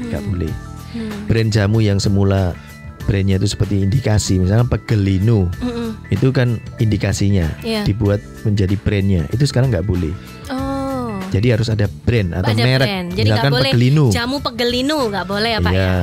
nggak 0.01 0.23
boleh 0.25 0.53
Hmm. 0.89 1.13
brand 1.27 1.51
jamu 1.51 1.79
yang 1.79 1.97
semula 1.97 2.57
brandnya 3.05 3.37
itu 3.37 3.45
seperti 3.47 3.83
indikasi 3.83 4.37
misalnya 4.37 4.65
pegelinu 4.65 5.49
Hmm. 5.55 5.93
itu 6.09 6.29
kan 6.29 6.57
indikasinya 6.77 7.45
Iya. 7.61 7.85
dibuat 7.85 8.19
menjadi 8.43 8.73
brandnya 8.75 9.29
itu 9.29 9.45
sekarang 9.45 9.69
nggak 9.69 9.85
boleh 9.85 10.13
Oh. 10.49 11.21
jadi 11.29 11.55
harus 11.55 11.69
ada 11.69 11.85
brand 12.01 12.33
atau 12.33 12.49
ada 12.49 12.57
merek 12.59 12.85
brand. 12.85 13.09
Jadi 13.11 13.21
nggak 13.21 13.29
misalkan 13.31 13.53
boleh 13.53 13.65
pegelinu 13.69 14.05
jamu 14.09 14.37
pegelinu 14.39 14.99
nggak 15.09 15.27
boleh 15.27 15.51
ya 15.51 15.61
Pak 15.61 15.73
Iya. 15.73 15.85
ya. 15.85 15.97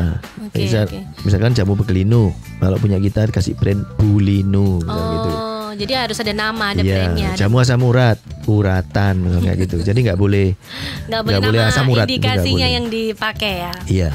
Oke, 0.45 0.59
Misal- 0.59 0.85
oke. 0.85 0.99
misalkan 1.23 1.51
jamu 1.53 1.73
pegelinu 1.75 2.21
kalau 2.59 2.77
punya 2.77 2.97
kita 2.99 3.25
kasih 3.27 3.53
brand 3.55 3.81
bulinu 3.95 4.77
misalnya 4.79 5.09
gitu 5.15 5.31
Oh, 5.31 5.54
jadi 5.75 6.07
harus 6.07 6.17
ada 6.17 6.33
nama, 6.33 6.71
ada 6.73 6.81
Iya, 6.81 7.11
brandnya. 7.11 7.29
jamu 7.37 7.59
asam 7.59 7.83
urat, 7.83 8.17
uratan 8.47 9.13
misalnya 9.21 9.53
gitu. 9.59 9.75
Jadi 9.83 9.99
nggak 10.09 10.19
boleh, 10.19 10.55
nggak 11.11 11.21
boleh 11.21 11.39
boleh 11.43 11.61
asam 11.67 11.85
urat, 11.91 12.07
indikasinya 12.07 12.65
boleh. 12.65 12.75
yang 12.79 12.85
dipakai 12.89 13.53
ya. 13.61 13.73
iya. 13.85 14.09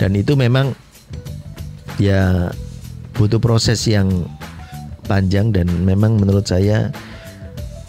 Dan 0.00 0.16
itu 0.16 0.32
memang 0.32 0.72
ya 2.00 2.48
butuh 3.12 3.36
proses 3.36 3.84
yang 3.84 4.08
panjang 5.04 5.52
dan 5.52 5.68
memang 5.84 6.16
menurut 6.16 6.48
saya 6.48 6.88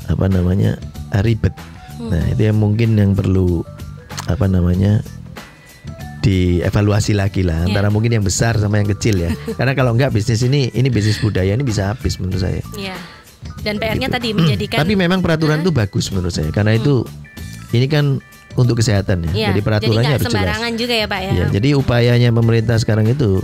apa 0.10 0.28
namanya 0.28 0.76
ribet. 1.24 1.56
Hmm. 1.96 2.12
Nah 2.12 2.24
itu 2.34 2.52
yang 2.52 2.58
mungkin 2.60 3.00
yang 3.00 3.16
perlu 3.16 3.64
apa 4.28 4.50
namanya 4.50 5.00
dievaluasi 6.22 7.12
lagi 7.12 7.42
lah 7.42 7.66
Iya. 7.66 7.74
antara 7.74 7.90
mungkin 7.90 8.12
yang 8.12 8.22
besar 8.22 8.56
sama 8.56 8.78
yang 8.78 8.88
kecil 8.88 9.18
ya. 9.20 9.30
Karena 9.58 9.74
kalau 9.74 9.92
enggak 9.92 10.10
bisnis 10.10 10.42
ini 10.42 10.70
ini 10.70 10.88
bisnis 10.88 11.18
budaya 11.18 11.50
ini 11.50 11.62
bisa 11.62 11.90
habis 11.90 12.16
menurut 12.16 12.40
saya. 12.40 12.62
Iya. 12.74 12.94
Dan 13.62 13.78
PR-nya 13.78 14.06
Gitu. 14.06 14.16
tadi 14.16 14.30
menjadikan 14.32 14.78
Tapi 14.80 14.94
memang 14.96 15.20
peraturan 15.20 15.60
itu 15.60 15.72
bagus 15.72 16.10
menurut 16.10 16.30
saya 16.30 16.50
karena 16.50 16.74
itu 16.74 17.02
ini 17.72 17.86
kan 17.86 18.22
untuk 18.54 18.78
kesehatan 18.78 19.26
ya. 19.26 19.32
Iya, 19.32 19.48
jadi 19.50 19.62
peraturannya 19.62 19.98
nggak 20.04 20.14
harus 20.14 20.24
jelas. 20.24 20.36
sembarangan 20.36 20.72
juga 20.76 20.94
ya 20.94 21.06
Pak 21.06 21.20
ya. 21.20 21.32
Ya, 21.32 21.46
jadi 21.50 21.70
upayanya 21.74 22.30
pemerintah 22.32 22.78
sekarang 22.78 23.08
itu 23.08 23.42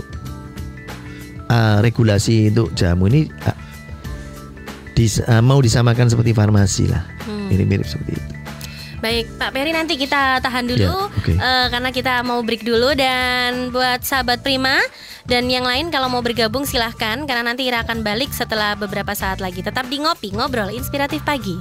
ah, 1.46 1.80
regulasi 1.80 2.50
untuk 2.50 2.70
jamu 2.74 3.06
ini 3.06 3.26
ah, 3.42 3.56
dis- 4.92 5.24
ah, 5.24 5.40
mau 5.40 5.58
disamakan 5.58 6.06
seperti 6.06 6.30
farmasi 6.30 6.86
lah. 6.86 7.02
Hmm. 7.24 7.48
Mirip-mirip 7.48 7.84
seperti 7.84 8.14
itu. 8.14 8.26
Baik, 8.98 9.30
Pak 9.38 9.54
Peri 9.54 9.70
nanti 9.70 9.94
kita 9.94 10.42
tahan 10.42 10.66
dulu 10.66 10.82
Ya, 10.82 11.06
oke. 11.06 11.32
eh, 11.32 11.66
karena 11.70 11.90
kita 11.90 12.26
mau 12.26 12.42
break 12.42 12.62
dulu 12.62 12.98
dan 12.98 13.70
buat 13.70 14.02
sahabat 14.02 14.42
Prima 14.42 14.74
dan 15.22 15.46
yang 15.46 15.62
lain 15.62 15.88
kalau 15.88 16.08
mau 16.08 16.18
bergabung 16.18 16.64
silahkan 16.64 17.22
karena 17.22 17.44
nanti 17.44 17.68
Ira 17.68 17.84
akan 17.84 18.02
balik 18.02 18.32
setelah 18.32 18.74
beberapa 18.74 19.14
saat 19.14 19.38
lagi. 19.38 19.60
Tetap 19.60 19.86
di 19.86 20.00
ngopi 20.00 20.32
ngobrol 20.32 20.72
inspiratif 20.72 21.22
pagi. 21.22 21.60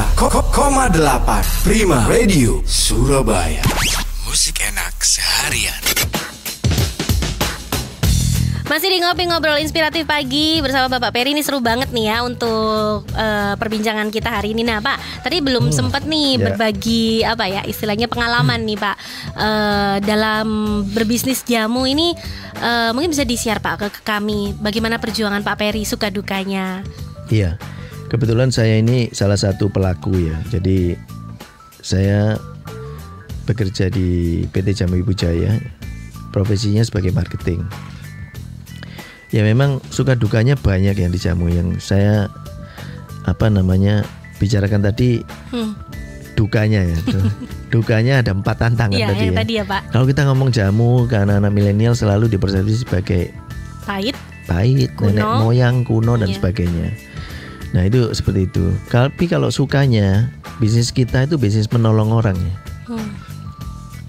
103,8 0.00 1.66
Prima 1.66 2.06
Radio 2.08 2.62
Surabaya 2.64 3.60
Musik 4.24 4.62
enak 4.62 4.94
seharian 5.02 5.76
Masih 8.70 8.86
di 8.86 9.02
ngopi 9.02 9.26
ngobrol 9.26 9.58
inspiratif 9.58 10.06
pagi 10.06 10.62
bersama 10.62 10.86
Bapak 10.86 11.10
Peri 11.10 11.34
ini 11.34 11.42
seru 11.42 11.58
banget 11.58 11.90
nih 11.90 12.06
ya 12.14 12.22
untuk 12.22 13.02
eh, 13.18 13.58
perbincangan 13.58 14.14
kita 14.14 14.30
hari 14.30 14.54
ini. 14.54 14.62
Nah 14.62 14.78
Pak, 14.78 15.26
tadi 15.26 15.42
belum 15.42 15.74
sempat 15.74 16.06
nih 16.06 16.38
ya. 16.38 16.42
berbagi 16.46 17.26
apa 17.26 17.50
ya 17.50 17.66
istilahnya 17.66 18.06
pengalaman 18.06 18.62
nih 18.62 18.78
Pak 18.78 18.96
Eh, 19.40 19.96
dalam 20.04 20.46
berbisnis 20.92 21.40
jamu 21.48 21.88
ini 21.88 22.12
eh, 22.60 22.90
mungkin 22.92 23.08
bisa 23.08 23.24
di-share 23.24 23.62
Pak 23.62 23.74
ke, 23.80 23.86
ke 23.88 24.00
kami 24.04 24.52
bagaimana 24.58 25.00
perjuangan 25.00 25.40
Pak 25.40 25.56
Peri 25.56 25.88
suka 25.88 26.12
dukanya. 26.12 26.84
Iya. 27.32 27.56
Kebetulan 28.10 28.50
saya 28.50 28.76
ini 28.76 29.08
salah 29.14 29.38
satu 29.38 29.70
pelaku 29.70 30.12
ya. 30.18 30.36
Jadi 30.50 30.98
saya 31.80 32.36
bekerja 33.46 33.88
di 33.88 34.42
PT 34.50 34.82
Jamu 34.82 35.00
Ibu 35.00 35.14
Jaya. 35.14 35.56
Profesinya 36.34 36.82
sebagai 36.82 37.14
marketing. 37.14 37.64
Ya 39.30 39.40
memang 39.40 39.78
suka 39.88 40.12
dukanya 40.12 40.54
banyak 40.54 40.94
yang 40.96 41.10
di 41.10 41.18
jamu 41.18 41.46
yang 41.46 41.78
saya 41.78 42.26
apa 43.22 43.46
namanya 43.46 44.02
bicarakan 44.36 44.82
tadi 44.82 45.22
Hmm. 45.48 45.76
dukanya 46.34 46.82
ya. 46.82 46.98
dukanya 47.74 48.14
ada 48.18 48.32
empat 48.32 48.56
tantangan 48.58 48.96
Iya, 48.96 49.14
tadi 49.14 49.24
ya. 49.24 49.32
tadi 49.32 49.52
ya 49.54 49.64
Pak. 49.64 49.82
Kalau 49.90 50.04
kita 50.04 50.26
ngomong 50.26 50.50
jamu 50.50 51.06
ke 51.06 51.14
anak-anak 51.14 51.52
milenial 51.52 51.94
selalu 51.94 52.26
dipersepsi 52.28 52.82
sebagai 52.82 53.30
Pahit. 53.84 54.18
pahit, 54.44 54.90
Kuno. 54.94 55.14
nenek 55.14 55.26
moyang 55.38 55.76
kuno 55.84 56.18
dan 56.18 56.26
Iya. 56.26 56.36
sebagainya. 56.36 56.88
Nah 57.70 57.86
itu 57.86 58.10
seperti 58.10 58.50
itu. 58.50 58.66
Tapi 58.88 59.30
kalau 59.30 59.46
sukanya 59.48 60.26
bisnis 60.58 60.90
kita 60.90 61.22
itu 61.22 61.38
bisnis 61.38 61.70
menolong 61.70 62.10
orang 62.10 62.34
ya. 62.34 62.54
Hmm. 62.88 63.14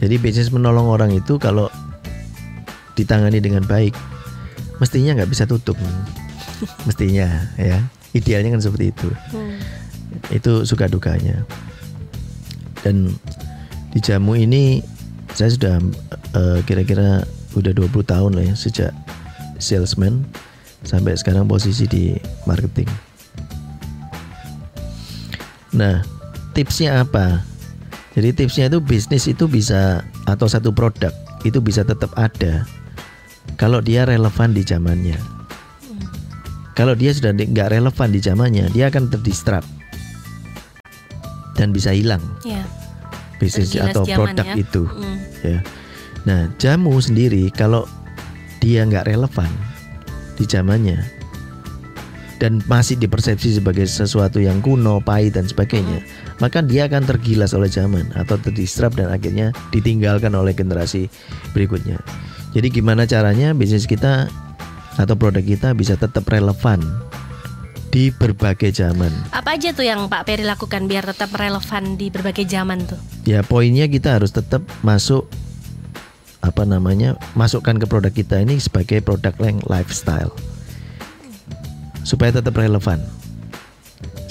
Jadi 0.02 0.18
bisnis 0.18 0.50
menolong 0.50 0.90
orang 0.90 1.14
itu 1.14 1.38
kalau 1.38 1.70
ditangani 2.96 3.38
dengan 3.38 3.62
baik, 3.62 3.94
mestinya 4.82 5.22
nggak 5.22 5.30
bisa 5.30 5.46
tutup, 5.46 5.78
mestinya 6.90 7.30
ya. 7.56 7.78
Idealnya 8.12 8.60
kan 8.60 8.62
seperti 8.66 8.92
itu. 8.92 9.10
Hmm. 9.32 9.62
Itu 10.34 10.68
suka 10.68 10.90
dukanya. 10.92 11.48
Dan 12.84 13.14
di 13.94 14.00
jamu 14.04 14.36
ini 14.36 14.84
saya 15.32 15.54
sudah 15.54 15.76
eh, 16.36 16.60
kira-kira 16.68 17.24
udah 17.56 17.72
20 17.72 17.88
tahun 18.04 18.32
lah 18.36 18.44
ya 18.52 18.56
sejak 18.56 18.92
salesman 19.62 20.28
sampai 20.84 21.16
sekarang 21.16 21.48
posisi 21.48 21.88
di 21.88 22.18
marketing. 22.44 22.90
Nah, 25.72 26.04
tipsnya 26.52 27.06
apa? 27.06 27.46
Jadi 28.12 28.36
tipsnya 28.36 28.68
itu 28.68 28.84
bisnis 28.84 29.24
itu 29.30 29.48
bisa 29.48 30.04
atau 30.28 30.52
satu 30.52 30.76
produk 30.76 31.16
itu 31.48 31.64
bisa 31.64 31.88
tetap 31.88 32.12
ada 32.20 32.68
kalau 33.56 33.80
dia 33.84 34.06
relevan 34.06 34.52
di 34.56 34.64
zamannya. 34.64 35.18
Kalau 36.72 36.96
dia 36.96 37.12
sudah 37.12 37.36
nggak 37.36 37.78
relevan 37.78 38.10
di 38.10 38.20
zamannya, 38.24 38.66
dia 38.72 38.88
akan 38.88 39.12
terdistract 39.12 39.68
dan 41.60 41.76
bisa 41.76 41.94
hilang 41.94 42.24
Ya. 42.42 42.64
bisnis 43.38 43.76
Tergilas 43.76 43.94
atau 43.94 44.04
produk 44.08 44.48
ya. 44.48 44.56
itu. 44.58 44.84
Hmm. 44.88 45.18
Ya. 45.46 45.58
Nah, 46.26 46.42
jamu 46.58 46.96
sendiri 46.98 47.52
kalau 47.54 47.86
dia 48.64 48.86
nggak 48.88 49.10
relevan 49.10 49.50
di 50.40 50.46
zamannya 50.48 51.02
dan 52.42 52.58
masih 52.66 52.98
dipersepsi 52.98 53.62
sebagai 53.62 53.86
sesuatu 53.86 54.42
yang 54.42 54.66
kuno, 54.66 54.98
pahit 54.98 55.38
dan 55.38 55.46
sebagainya, 55.46 56.02
maka 56.42 56.66
dia 56.66 56.90
akan 56.90 57.06
tergilas 57.06 57.54
oleh 57.54 57.70
zaman 57.70 58.10
atau 58.18 58.42
terdistrap 58.42 58.98
dan 58.98 59.14
akhirnya 59.14 59.54
ditinggalkan 59.70 60.34
oleh 60.34 60.58
generasi 60.58 61.06
berikutnya. 61.54 62.02
Jadi 62.52 62.68
gimana 62.68 63.08
caranya 63.08 63.56
bisnis 63.56 63.88
kita 63.88 64.28
atau 65.00 65.16
produk 65.16 65.44
kita 65.44 65.72
bisa 65.72 65.96
tetap 65.96 66.28
relevan 66.28 66.84
di 67.92 68.12
berbagai 68.12 68.72
zaman. 68.76 69.12
Apa 69.36 69.60
aja 69.60 69.76
tuh 69.76 69.84
yang 69.84 70.08
Pak 70.08 70.28
Peri 70.28 70.48
lakukan 70.48 70.88
biar 70.88 71.08
tetap 71.08 71.32
relevan 71.36 72.00
di 72.00 72.08
berbagai 72.08 72.48
zaman 72.48 72.84
tuh? 72.88 73.00
Ya 73.28 73.44
poinnya 73.44 73.88
kita 73.88 74.20
harus 74.20 74.32
tetap 74.32 74.64
masuk 74.84 75.28
apa 76.42 76.66
namanya 76.66 77.20
masukkan 77.38 77.78
ke 77.78 77.86
produk 77.86 78.10
kita 78.10 78.42
ini 78.42 78.58
sebagai 78.58 79.04
produk 79.04 79.36
yang 79.44 79.62
lifestyle 79.70 80.34
supaya 82.02 82.34
tetap 82.34 82.58
relevan. 82.58 83.00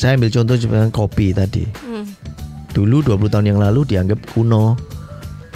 Saya 0.00 0.16
ambil 0.16 0.32
contoh 0.32 0.56
dengan 0.56 0.88
kopi 0.88 1.36
tadi. 1.36 1.68
Hmm. 1.84 2.08
Dulu 2.72 3.04
20 3.04 3.28
tahun 3.28 3.46
yang 3.52 3.60
lalu 3.60 3.84
dianggap 3.84 4.20
kuno, 4.32 4.74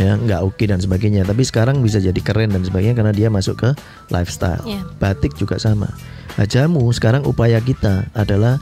ya 0.01 0.19
nggak 0.19 0.41
oke 0.43 0.65
dan 0.67 0.83
sebagainya. 0.83 1.23
Tapi 1.27 1.43
sekarang 1.47 1.81
bisa 1.81 2.03
jadi 2.03 2.21
keren 2.21 2.51
dan 2.51 2.63
sebagainya 2.67 2.99
karena 2.99 3.15
dia 3.15 3.29
masuk 3.31 3.63
ke 3.63 3.71
lifestyle. 4.11 4.63
Iya. 4.67 4.83
Batik 4.99 5.35
juga 5.39 5.59
sama. 5.61 5.91
Nah, 6.35 6.47
jamu 6.51 6.83
sekarang 6.91 7.23
upaya 7.25 7.63
kita 7.63 8.11
adalah 8.15 8.59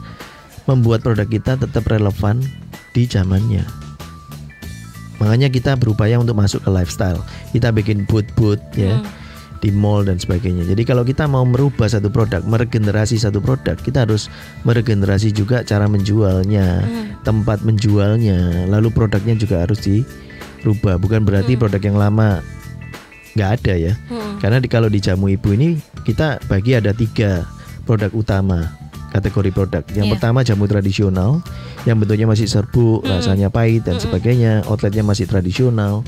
membuat 0.68 1.00
produk 1.02 1.26
kita 1.26 1.56
tetap 1.56 1.88
relevan 1.88 2.44
di 2.92 3.08
zamannya. 3.08 3.64
Makanya 5.22 5.48
kita 5.48 5.78
berupaya 5.78 6.18
untuk 6.18 6.34
masuk 6.34 6.66
ke 6.66 6.70
lifestyle. 6.70 7.22
Kita 7.54 7.70
bikin 7.70 8.04
booth-booth 8.10 8.60
ya 8.74 8.98
Hmm. 8.98 9.06
di 9.62 9.70
mall 9.70 10.02
dan 10.02 10.18
sebagainya. 10.18 10.66
Jadi 10.66 10.82
kalau 10.82 11.06
kita 11.06 11.30
mau 11.30 11.46
merubah 11.46 11.86
satu 11.86 12.10
produk, 12.10 12.42
meregenerasi 12.42 13.14
satu 13.14 13.38
produk, 13.38 13.78
kita 13.78 14.02
harus 14.02 14.26
meregenerasi 14.66 15.30
juga 15.30 15.62
cara 15.62 15.86
menjualnya, 15.86 16.82
Hmm. 16.82 17.22
tempat 17.22 17.62
menjualnya, 17.62 18.66
lalu 18.66 18.90
produknya 18.90 19.38
juga 19.38 19.62
harus 19.62 19.78
dirubah. 20.62 20.96
Bukan 20.96 21.26
berarti 21.26 21.58
produk 21.58 21.82
yang 21.82 21.98
lama 21.98 22.40
nggak 23.34 23.50
ada 23.60 23.74
ya. 23.74 23.92
Hmm. 24.06 24.38
Karena 24.38 24.62
di, 24.62 24.68
kalau 24.70 24.86
di 24.86 25.02
jamu 25.02 25.26
ibu 25.26 25.50
ini 25.52 25.74
kita 26.06 26.38
bagi 26.46 26.78
ada 26.78 26.94
tiga 26.94 27.42
produk 27.82 28.14
utama 28.14 28.70
kategori 29.10 29.50
produk. 29.52 29.84
Yang 29.92 30.06
Iya. 30.08 30.12
pertama 30.16 30.40
jamu 30.40 30.64
tradisional 30.64 31.42
yang 31.84 31.98
bentuknya 32.00 32.24
masih 32.24 32.48
serbuk, 32.48 33.02
Mm. 33.04 33.10
rasanya 33.12 33.48
pahit 33.50 33.84
dan 33.84 33.98
Mm-mm. 33.98 34.04
sebagainya, 34.08 34.52
outletnya 34.64 35.04
masih 35.04 35.28
tradisional. 35.28 36.00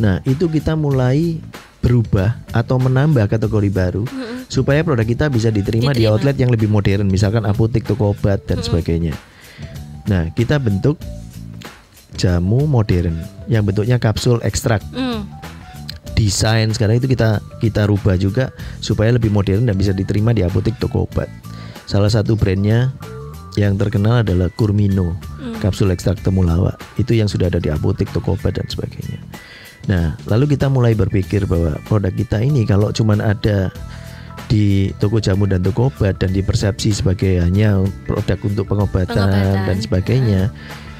Nah 0.00 0.18
itu 0.24 0.48
kita 0.50 0.74
mulai 0.74 1.38
berubah 1.78 2.34
atau 2.50 2.80
menambah 2.82 3.30
kategori 3.30 3.70
baru 3.70 4.02
Mm-mm. 4.02 4.50
supaya 4.50 4.82
produk 4.82 5.06
kita 5.06 5.30
bisa 5.30 5.54
diterima, 5.54 5.94
di 5.94 6.02
Diterima. 6.02 6.18
outlet 6.18 6.34
yang 6.34 6.50
lebih 6.50 6.66
modern, 6.66 7.06
misalkan 7.06 7.46
apotek, 7.46 7.86
toko 7.86 8.10
obat 8.10 8.42
dan 8.48 8.58
Mm-mm. 8.58 8.66
sebagainya. 8.66 9.14
Nah 10.10 10.32
kita 10.32 10.58
bentuk 10.58 10.98
jamu 12.18 12.66
modern 12.66 13.14
yang 13.46 13.62
bentuknya 13.62 13.96
kapsul 13.96 14.42
ekstrak 14.42 14.82
Hmm. 14.90 15.22
desain 16.12 16.66
sekarang 16.74 16.98
itu 16.98 17.06
kita 17.06 17.38
kita 17.62 17.86
rubah 17.86 18.18
juga 18.18 18.50
supaya 18.82 19.14
lebih 19.14 19.30
modern 19.30 19.70
dan 19.70 19.78
bisa 19.78 19.94
diterima 19.94 20.34
di 20.34 20.42
apotek 20.42 20.74
toko 20.76 21.06
obat. 21.06 21.30
Salah 21.86 22.10
satu 22.10 22.34
brandnya 22.34 22.90
yang 23.54 23.78
terkenal 23.78 24.26
adalah 24.26 24.50
Kurmino, 24.50 25.14
Hmm. 25.38 25.56
kapsul 25.62 25.94
ekstrak 25.94 26.18
temulawak. 26.20 26.74
Itu 26.98 27.14
yang 27.14 27.30
sudah 27.30 27.46
ada 27.46 27.62
di 27.62 27.70
apotek 27.70 28.10
toko 28.10 28.34
obat 28.34 28.58
dan 28.58 28.66
sebagainya. 28.66 29.22
Nah, 29.86 30.18
lalu 30.26 30.58
kita 30.58 30.66
mulai 30.68 30.92
berpikir 30.92 31.46
bahwa 31.46 31.78
produk 31.86 32.12
kita 32.12 32.42
ini 32.42 32.66
kalau 32.66 32.90
cuman 32.90 33.22
ada 33.22 33.70
di 34.50 34.90
toko 34.98 35.16
jamu 35.16 35.46
dan 35.46 35.62
toko 35.62 35.88
obat 35.88 36.18
dan 36.18 36.34
dipersepsi 36.34 36.92
sebagai 36.92 37.40
hanya 37.40 37.78
produk 38.04 38.36
untuk 38.42 38.64
pengobatan, 38.66 39.16
Pengobatan. 39.16 39.64
dan 39.64 39.76
sebagainya, 39.78 40.42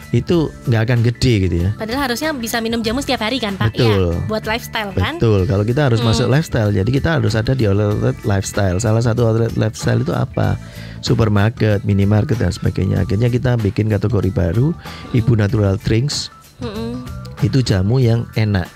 itu 0.08 0.48
nggak 0.64 0.82
akan 0.88 0.98
gede 1.04 1.34
gitu 1.44 1.56
ya. 1.62 1.70
Padahal 1.76 2.08
harusnya 2.08 2.32
bisa 2.32 2.58
minum 2.58 2.80
jamu 2.80 2.98
setiap 2.98 3.20
hari 3.20 3.36
kan 3.36 3.54
Pak? 3.54 3.76
Betul. 3.76 4.16
Ya, 4.16 4.24
buat 4.24 4.44
lifestyle 4.44 4.90
kan? 4.92 5.20
Betul. 5.20 5.44
Kalau 5.44 5.64
kita 5.64 5.80
harus 5.84 6.00
Hmm. 6.00 6.08
masuk 6.08 6.26
lifestyle, 6.26 6.72
jadi 6.72 6.88
kita 6.88 7.20
harus 7.20 7.32
ada 7.32 7.52
di 7.52 7.68
outlet 7.68 8.16
lifestyle. 8.24 8.76
Salah 8.78 9.04
satu 9.04 9.28
outlet 9.28 9.52
lifestyle 9.54 10.00
itu 10.00 10.10
apa? 10.10 10.56
Supermarket, 10.98 11.84
minimarket 11.84 12.36
dan 12.36 12.50
sebagainya. 12.50 13.04
Akhirnya 13.04 13.28
kita 13.28 13.54
bikin 13.54 13.86
kategori 13.86 14.30
baru, 14.30 14.72
Ibu 15.12 15.36
Natural 15.36 15.76
Drinks. 15.76 16.32
Mm-mm. 16.58 17.04
Itu 17.38 17.60
jamu 17.60 17.96
yang 17.96 18.26
enak. 18.34 18.66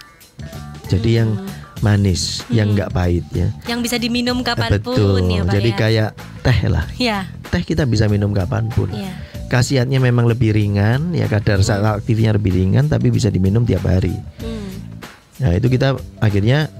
Jadi 0.86 1.16
yang 1.16 1.34
Hmm. 1.34 1.48
manis, 1.80 2.44
yang 2.46 2.70
Hmm. 2.70 2.76
nggak 2.76 2.90
pahit 2.92 3.24
ya. 3.32 3.48
Yang 3.66 3.80
bisa 3.82 3.96
diminum 3.96 4.44
kapan 4.44 4.78
pun 4.78 4.94
Betul. 4.94 5.26
ya 5.26 5.42
Pak 5.42 5.50
Jadi 5.50 5.70
ya? 5.70 5.76
kayak 5.76 6.10
teh 6.42 6.60
lah. 6.68 6.84
Ya, 6.94 7.18
Teh 7.48 7.60
kita 7.60 7.84
bisa 7.84 8.06
minum 8.06 8.30
kapan 8.30 8.68
pun. 8.68 8.92
ya. 8.92 9.10
Khasiatnya 9.52 10.00
memang 10.00 10.24
lebih 10.24 10.56
ringan, 10.56 11.12
ya 11.12 11.28
kadar 11.28 11.60
zat 11.60 11.84
aktifnya 11.84 12.32
lebih 12.32 12.56
ringan, 12.56 12.88
tapi 12.88 13.12
bisa 13.12 13.28
diminum 13.28 13.68
tiap 13.68 13.84
hari. 13.84 14.16
Hmm. 14.40 14.72
Nah 15.44 15.52
itu 15.52 15.68
kita 15.68 15.92
akhirnya 16.18 16.72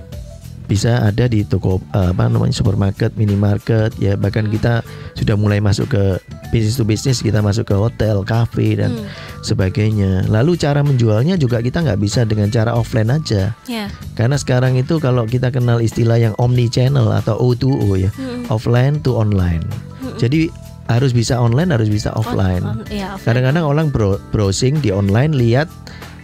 bisa 0.62 1.04
ada 1.04 1.28
di 1.28 1.44
toko 1.44 1.85
eh, 1.92 2.16
apa 2.16 2.32
namanya 2.32 2.56
supermarket, 2.56 3.12
minimarket 3.12 3.92
ya 4.00 4.16
bahkan 4.16 4.48
kita 4.48 4.80
sudah 5.12 5.37
mulai 5.37 5.61
masuk 5.61 5.92
ke 5.92 6.16
bisnis 6.48 6.80
to 6.80 6.88
bisnis 6.88 7.20
kita 7.20 7.44
masuk 7.44 7.68
ke 7.68 7.76
hotel, 7.76 8.24
kafe 8.24 8.80
dan 8.80 8.96
Hmm. 8.96 9.04
sebagainya. 9.44 10.24
Lalu 10.32 10.56
cara 10.56 10.80
menjualnya 10.80 11.37
juga 11.37 11.61
kita 11.61 11.85
nggak 11.85 12.00
bisa 12.00 12.24
dengan 12.24 12.48
cara 12.48 12.72
offline 12.72 13.12
aja 13.12 13.52
Ya. 13.68 13.92
karena 14.16 14.40
sekarang 14.40 14.80
itu 14.80 14.96
kalau 14.96 15.28
kita 15.28 15.52
kenal 15.52 15.76
istilah 15.76 16.16
yang 16.16 16.32
omni 16.40 16.72
channel 16.72 17.12
atau 17.12 17.37
O2O 17.37 18.00
ya 18.00 18.08
Hmm. 18.16 18.48
offline 18.48 18.96
to 19.04 19.12
online. 19.12 19.61
Hmm. 20.00 20.16
Jadi 20.16 20.48
harus 20.92 21.12
bisa 21.12 21.37
online 21.37 21.72
harus 21.72 21.88
bisa 21.88 22.12
offline. 22.12 22.62
On- 22.62 22.85
ya, 22.88 23.16
offline. 23.16 23.24
Kadang-kadang 23.24 23.64
orang 23.64 23.87
bro- 23.88 24.20
browsing 24.31 24.78
di 24.78 24.88
online 24.88 25.33
lihat 25.33 25.68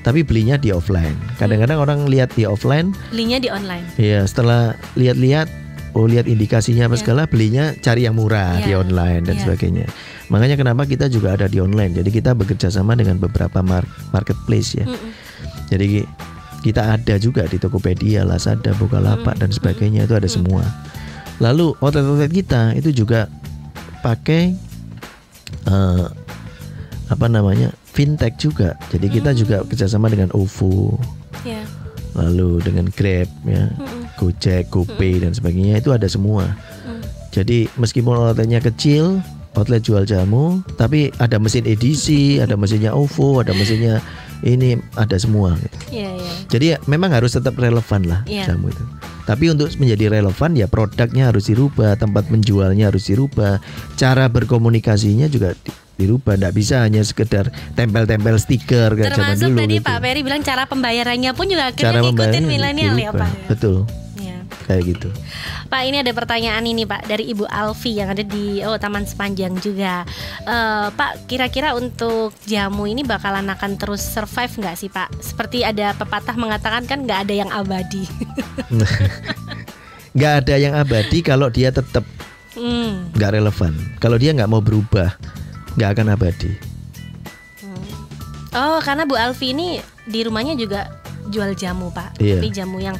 tapi 0.02 0.24
belinya 0.24 0.56
di 0.56 0.72
offline. 0.72 1.16
Kadang-kadang 1.36 1.78
orang 1.78 1.98
lihat 2.08 2.32
di 2.32 2.48
offline 2.48 2.94
Belinya 3.10 3.36
di 3.36 3.48
online. 3.50 3.84
Iya, 3.96 4.24
setelah 4.24 4.72
lihat-lihat, 4.94 5.50
oh 5.92 6.08
lihat 6.08 6.24
indikasinya 6.24 6.88
apa 6.88 6.96
Iya. 6.96 7.02
segala, 7.04 7.22
belinya 7.28 7.76
cari 7.76 8.08
yang 8.08 8.16
murah 8.16 8.62
Iya. 8.62 8.64
di 8.64 8.72
online 8.78 9.22
dan 9.28 9.36
Iya. 9.36 9.42
sebagainya. 9.44 9.86
Makanya 10.28 10.56
kenapa 10.56 10.84
kita 10.84 11.08
juga 11.08 11.36
ada 11.36 11.48
di 11.48 11.60
online. 11.60 11.92
Jadi 11.92 12.08
kita 12.08 12.32
bekerja 12.32 12.68
sama 12.68 12.96
dengan 12.96 13.16
beberapa 13.16 13.60
mar- 13.60 13.88
marketplace 14.12 14.76
ya. 14.76 14.86
Jadi 15.68 16.04
kita 16.60 16.96
ada 16.96 17.14
juga 17.16 17.44
di 17.46 17.56
Tokopedia, 17.56 18.24
Lazada, 18.24 18.72
Bukalapak 18.76 19.36
Mm, 19.36 19.40
dan 19.44 19.50
sebagainya 19.52 20.00
itu 20.04 20.14
ada 20.16 20.28
semua. 20.28 20.64
Lalu 21.38 21.76
outlet-outlet 21.78 22.32
kita 22.34 22.74
itu 22.74 22.90
juga 22.90 23.30
pakai 24.00 24.54
eh, 25.64 26.06
apa 27.08 27.26
namanya 27.26 27.72
fintech 27.88 28.36
juga. 28.36 28.76
Jadi 28.88 29.08
kita 29.10 29.32
Mm. 29.32 29.38
juga 29.38 29.56
kerjasama 29.64 30.06
dengan 30.06 30.28
OVO, 30.30 31.00
Ya. 31.42 31.64
lalu 32.12 32.60
dengan 32.60 32.88
Grab 32.88 33.28
ya. 33.44 33.72
Mm-mm. 33.72 34.04
Gojek, 34.16 34.68
GoPay 34.68 35.22
dan 35.22 35.32
sebagainya 35.32 35.78
itu 35.78 35.90
ada 35.90 36.04
semua. 36.04 36.52
Mm. 36.84 37.00
Jadi 37.32 37.58
meskipun 37.76 38.12
outletnya 38.14 38.60
kecil, 38.60 39.20
outlet 39.54 39.80
jual 39.80 40.04
jamu, 40.04 40.60
tapi 40.76 41.08
ada 41.16 41.40
mesin 41.40 41.64
edisi, 41.64 42.38
ada 42.38 42.54
mesinnya 42.54 42.92
OVO, 42.92 43.40
ada 43.40 43.52
mesinnya 43.52 44.04
ini, 44.40 44.76
ada 44.94 45.16
semua. 45.16 45.56
Iya, 45.88 46.14
iya. 46.14 46.32
Jadi 46.46 46.64
ya, 46.70 46.76
memang 46.86 47.10
harus 47.10 47.34
tetap 47.34 47.56
relevan 47.56 48.04
lah 48.06 48.20
Iya. 48.24 48.52
jamu 48.52 48.68
itu. 48.70 48.84
Tapi 49.28 49.52
untuk 49.52 49.68
menjadi 49.76 50.08
relevan 50.08 50.56
ya 50.56 50.64
produknya 50.64 51.28
harus 51.28 51.52
dirubah, 51.52 52.00
tempat 52.00 52.32
menjualnya 52.32 52.88
harus 52.88 53.12
dirubah, 53.12 53.60
cara 54.00 54.24
berkomunikasinya 54.32 55.28
juga 55.28 55.52
di- 55.52 55.76
dirubah. 56.00 56.40
Tidak 56.40 56.52
bisa 56.56 56.80
hanya 56.80 57.04
sekedar 57.04 57.52
tempel-tempel 57.76 58.40
stiker 58.40 58.96
kayak 58.96 59.12
zaman 59.12 59.36
Termasuk 59.36 59.48
dulu 59.52 59.58
tadi 59.60 59.76
gitu. 59.76 59.84
Pak 59.84 59.98
Peri 60.00 60.20
bilang 60.24 60.40
cara 60.40 60.64
pembayarannya 60.64 61.30
pun 61.36 61.44
juga 61.44 61.64
akhirnya 61.68 61.84
Cara 61.92 61.98
ngikutin 62.00 62.44
milenial 62.48 62.96
ya. 62.96 63.10
Pak. 63.12 63.30
Betul. 63.52 63.84
Kayak 64.68 64.84
gitu. 64.84 65.08
Pak 65.72 65.82
ini 65.88 66.04
ada 66.04 66.12
pertanyaan 66.12 66.60
ini 66.62 66.84
Pak 66.84 67.08
dari 67.08 67.32
Ibu 67.32 67.48
Alfi 67.48 67.96
yang 67.96 68.12
ada 68.12 68.20
di 68.20 68.60
oh 68.60 68.76
Taman 68.76 69.08
Sepanjang 69.08 69.56
juga. 69.58 70.04
Eh, 70.44 70.86
Pak 70.92 71.24
kira-kira 71.24 71.72
untuk 71.72 72.36
jamu 72.44 72.84
ini 72.84 73.00
bakalan 73.00 73.48
akan 73.48 73.80
terus 73.80 74.04
survive 74.04 74.52
nggak 74.52 74.76
sih 74.76 74.92
Pak? 74.92 75.08
Seperti 75.24 75.64
ada 75.64 75.96
pepatah 75.96 76.36
mengatakan 76.36 76.84
kan 76.84 77.08
nggak 77.08 77.24
ada 77.24 77.34
yang 77.34 77.48
abadi. 77.48 78.04
nggak 80.16 80.32
ada 80.44 80.54
yang 80.60 80.76
abadi 80.76 81.24
kalau 81.24 81.48
dia 81.48 81.72
tetap 81.72 82.04
Hmm. 82.58 83.14
nggak 83.14 83.38
relevan. 83.38 83.70
Kalau 84.02 84.18
dia 84.18 84.34
nggak 84.34 84.50
mau 84.50 84.58
berubah, 84.58 85.14
nggak 85.78 85.90
akan 85.94 86.06
abadi. 86.10 86.52
Oh 88.50 88.82
karena 88.82 89.06
Bu 89.06 89.14
Alfi 89.14 89.54
ini 89.54 89.78
di 90.08 90.24
rumahnya 90.26 90.58
juga 90.58 90.90
jual 91.28 91.54
jamu 91.54 91.92
Pak. 91.92 92.18
Iya. 92.18 92.40
Tapi 92.40 92.48
jamu 92.50 92.80
yang 92.80 92.96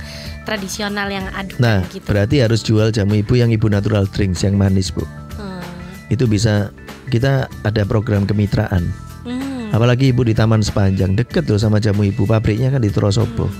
tradisional 0.48 1.08
yang 1.08 1.28
aduk 1.36 1.60
Nah, 1.60 1.84
gitu. 1.92 2.08
berarti 2.08 2.40
harus 2.40 2.64
jual 2.64 2.88
jamu 2.88 3.20
ibu 3.20 3.36
yang 3.36 3.52
ibu 3.52 3.68
natural 3.68 4.08
drinks 4.08 4.40
yang 4.40 4.56
manis 4.56 4.88
bu. 4.88 5.04
Hmm. 5.36 5.60
Itu 6.08 6.24
bisa 6.24 6.72
kita 7.08 7.52
ada 7.62 7.82
program 7.84 8.24
kemitraan. 8.24 8.88
Hmm. 9.22 9.68
Apalagi 9.68 10.08
ibu 10.08 10.24
di 10.24 10.32
Taman 10.32 10.64
Sepanjang 10.64 11.12
deket 11.12 11.44
loh 11.44 11.60
sama 11.60 11.76
jamu 11.76 12.00
ibu. 12.02 12.24
Pabriknya 12.24 12.72
kan 12.72 12.80
di 12.80 12.88
Trosobo. 12.88 13.52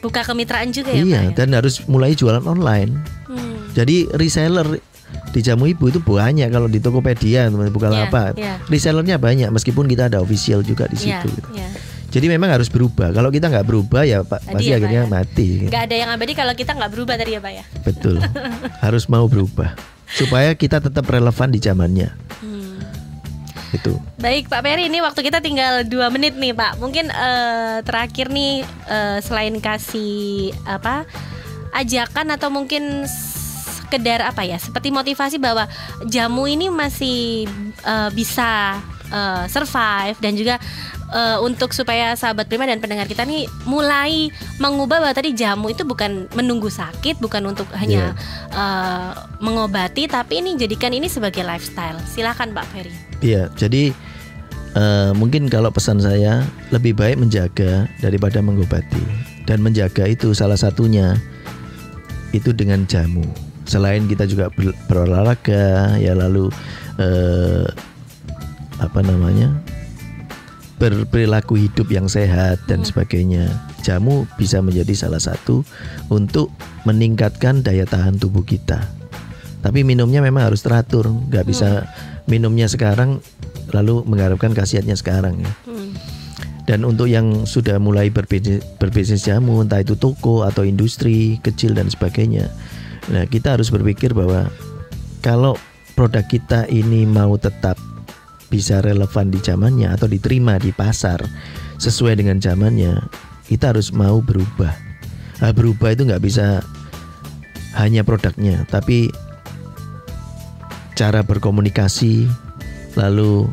Buka 0.00 0.24
kemitraan 0.24 0.72
juga 0.72 0.96
ya 0.96 1.04
iya, 1.04 1.20
Pak. 1.20 1.24
ya? 1.28 1.36
dan 1.44 1.48
harus 1.52 1.84
mulai 1.84 2.16
jualan 2.16 2.40
online. 2.40 2.96
Hmm. 3.28 3.68
Jadi 3.76 4.08
reseller 4.16 4.80
di 5.30 5.40
jamu 5.44 5.68
ibu 5.68 5.86
itu 5.86 6.00
banyak 6.00 6.48
kalau 6.48 6.66
di 6.66 6.80
Tokopedia 6.80 7.46
teman 7.46 7.68
Iya, 7.68 8.08
apa. 8.08 8.32
iya. 8.34 8.56
Resellernya 8.66 9.20
banyak 9.20 9.52
meskipun 9.52 9.84
kita 9.84 10.08
ada 10.08 10.18
official 10.18 10.64
juga 10.64 10.88
di 10.88 10.96
Iya, 10.98 11.20
situ. 11.20 11.28
gitu. 11.36 11.48
iya. 11.52 11.68
Jadi 12.10 12.26
memang 12.26 12.50
harus 12.50 12.66
berubah. 12.66 13.14
Kalau 13.14 13.30
kita 13.30 13.46
nggak 13.46 13.66
berubah 13.66 14.02
ya 14.02 14.26
Pak 14.26 14.42
Tadi 14.42 14.54
pasti 14.58 14.66
ya, 14.66 14.74
Pak, 14.74 14.78
akhirnya 14.82 15.02
ya. 15.06 15.08
mati. 15.08 15.48
Nggak 15.70 15.82
ada 15.86 15.96
yang 15.96 16.10
abadi 16.10 16.32
kalau 16.34 16.54
kita 16.58 16.70
nggak 16.74 16.90
berubah 16.90 17.14
tadi 17.14 17.30
ya 17.38 17.40
Pak 17.40 17.52
ya. 17.54 17.64
Betul. 17.86 18.16
harus 18.84 19.04
mau 19.06 19.24
berubah 19.30 19.78
supaya 20.10 20.50
kita 20.58 20.82
tetap 20.82 21.06
relevan 21.06 21.48
di 21.54 21.62
zamannya. 21.62 22.10
Hmm. 22.42 22.82
Itu. 23.70 24.02
Baik 24.18 24.50
Pak 24.50 24.66
Peri, 24.66 24.90
ini 24.90 24.98
waktu 24.98 25.22
kita 25.22 25.38
tinggal 25.38 25.86
dua 25.86 26.10
menit 26.10 26.34
nih 26.34 26.50
Pak. 26.50 26.82
Mungkin 26.82 27.06
eh, 27.14 27.78
terakhir 27.86 28.26
nih 28.34 28.66
eh, 28.66 29.18
selain 29.22 29.54
kasih 29.62 30.50
apa 30.66 31.06
ajakan 31.70 32.34
atau 32.34 32.50
mungkin 32.50 33.06
sekedar 33.90 34.26
apa 34.26 34.42
ya 34.42 34.58
seperti 34.58 34.90
motivasi 34.90 35.38
bahwa 35.38 35.70
jamu 36.10 36.50
ini 36.50 36.66
masih 36.66 37.46
eh, 37.86 38.10
bisa 38.10 38.82
eh, 39.14 39.44
survive 39.46 40.18
dan 40.18 40.34
juga 40.34 40.58
eh, 41.12 41.38
untuk 41.42 41.74
supaya 41.74 42.14
sahabat 42.14 42.46
prima 42.46 42.66
dan 42.66 42.78
pendengar 42.78 43.06
kita 43.06 43.26
nih 43.26 43.46
mulai 43.66 44.30
mengubah 44.62 45.02
bahwa 45.02 45.14
tadi 45.14 45.34
jamu 45.34 45.70
itu 45.70 45.82
bukan 45.86 46.30
menunggu 46.34 46.70
sakit, 46.70 47.18
bukan 47.18 47.50
untuk 47.50 47.66
hanya 47.76 48.14
eh, 48.50 49.10
mengobati, 49.42 50.06
tapi 50.06 50.42
ini 50.42 50.56
jadikan 50.56 50.94
ini 50.94 51.10
sebagai 51.10 51.42
lifestyle. 51.42 51.98
Silakan 52.06 52.54
Pak 52.54 52.66
Ferry. 52.72 52.94
Iya. 53.20 53.52
Jadi 53.54 53.92
eh, 54.74 55.10
mungkin 55.14 55.50
kalau 55.50 55.68
pesan 55.74 56.00
saya 56.00 56.46
lebih 56.70 56.96
baik 56.96 57.20
menjaga 57.20 57.90
daripada 58.00 58.40
mengobati. 58.40 59.30
Dan 59.48 59.66
menjaga 59.66 60.06
itu 60.06 60.30
salah 60.30 60.54
satunya 60.54 61.18
itu 62.30 62.54
dengan 62.54 62.86
jamu. 62.86 63.26
Selain 63.66 64.06
kita 64.06 64.22
juga 64.22 64.46
ber- 64.54 64.78
berolahraga, 64.86 65.98
ya 65.98 66.14
lalu 66.14 66.54
eh, 67.02 67.66
apa 68.78 69.00
namanya 69.02 69.50
berperilaku 70.80 71.60
hidup 71.60 71.92
yang 71.92 72.08
sehat 72.08 72.56
dan 72.64 72.80
sebagainya. 72.80 73.52
Jamu 73.84 74.24
bisa 74.40 74.64
menjadi 74.64 74.96
salah 74.96 75.20
satu 75.20 75.60
untuk 76.08 76.48
meningkatkan 76.88 77.60
daya 77.60 77.84
tahan 77.84 78.16
tubuh 78.16 78.40
kita. 78.40 78.80
Tapi 79.60 79.84
minumnya 79.84 80.24
memang 80.24 80.48
harus 80.48 80.64
teratur, 80.64 81.04
nggak 81.04 81.44
bisa 81.44 81.84
minumnya 82.24 82.64
sekarang 82.64 83.20
lalu 83.76 84.00
mengharapkan 84.08 84.56
khasiatnya 84.56 84.96
sekarang 84.96 85.44
ya. 85.44 85.52
Hmm. 85.68 85.92
Dan 86.64 86.88
untuk 86.88 87.12
yang 87.12 87.44
sudah 87.44 87.76
mulai 87.76 88.08
berbisnis, 88.08 88.64
berbisnis 88.80 89.28
jamu, 89.28 89.60
entah 89.60 89.84
itu 89.84 90.00
toko 90.00 90.48
atau 90.48 90.64
industri 90.64 91.36
kecil 91.44 91.76
dan 91.76 91.92
sebagainya, 91.92 92.48
nah 93.12 93.28
kita 93.28 93.58
harus 93.58 93.68
berpikir 93.68 94.16
bahwa 94.16 94.48
kalau 95.20 95.58
produk 95.98 96.24
kita 96.24 96.64
ini 96.70 97.04
mau 97.04 97.36
tetap 97.36 97.76
bisa 98.50 98.82
relevan 98.82 99.30
di 99.30 99.38
zamannya 99.38 99.94
atau 99.94 100.10
diterima 100.10 100.58
di 100.58 100.74
pasar 100.74 101.22
sesuai 101.78 102.18
dengan 102.18 102.42
zamannya, 102.42 102.98
kita 103.46 103.72
harus 103.72 103.94
mau 103.94 104.18
berubah. 104.20 104.74
Nah, 105.40 105.54
berubah 105.54 105.94
itu 105.96 106.04
nggak 106.04 106.20
bisa 106.20 106.60
hanya 107.78 108.02
produknya, 108.02 108.66
tapi 108.68 109.08
cara 110.98 111.24
berkomunikasi, 111.24 112.28
lalu 112.98 113.48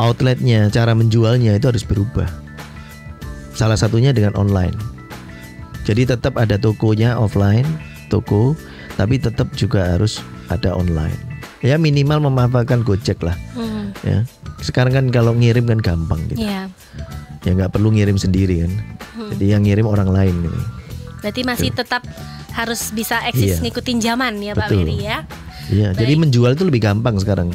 outletnya, 0.00 0.72
cara 0.72 0.96
menjualnya 0.96 1.58
itu 1.58 1.68
harus 1.68 1.84
berubah. 1.84 2.30
Salah 3.52 3.76
satunya 3.76 4.16
dengan 4.16 4.32
online. 4.38 4.76
Jadi 5.84 6.08
tetap 6.08 6.40
ada 6.40 6.56
tokonya 6.56 7.20
offline, 7.20 7.66
toko, 8.08 8.56
tapi 8.96 9.20
tetap 9.20 9.52
juga 9.52 9.96
harus 9.96 10.24
ada 10.48 10.72
online. 10.72 11.35
Ya 11.66 11.76
minimal 11.82 12.22
memanfaatkan 12.30 12.86
Gojek 12.86 13.18
lah. 13.26 13.34
Hmm. 13.58 13.90
Ya. 14.06 14.22
Sekarang 14.62 14.94
kan 14.94 15.06
kalau 15.10 15.34
ngirim 15.34 15.66
kan 15.66 15.82
gampang 15.82 16.22
gitu. 16.30 16.46
Iya. 16.46 16.70
Ya 17.42 17.50
nggak 17.50 17.74
perlu 17.74 17.90
ngirim 17.90 18.14
sendiri 18.14 18.62
kan. 18.66 18.72
Jadi 19.34 19.44
yang 19.50 19.62
ngirim 19.66 19.86
orang 19.90 20.06
lain 20.06 20.34
gitu. 20.46 20.60
Berarti 21.18 21.42
masih 21.42 21.70
tetap 21.74 22.06
harus 22.54 22.94
bisa 22.94 23.20
eksis 23.26 23.58
Iya. 23.58 23.62
ngikutin 23.66 23.98
zaman 23.98 24.32
ya 24.38 24.52
Pak 24.54 24.70
Betul. 24.70 24.86
Ferry 24.86 24.96
ya. 25.02 25.18
Iya, 25.66 25.88
jadi 25.98 26.14
menjual 26.14 26.54
itu 26.54 26.62
lebih 26.62 26.78
gampang 26.78 27.18
sekarang. 27.18 27.50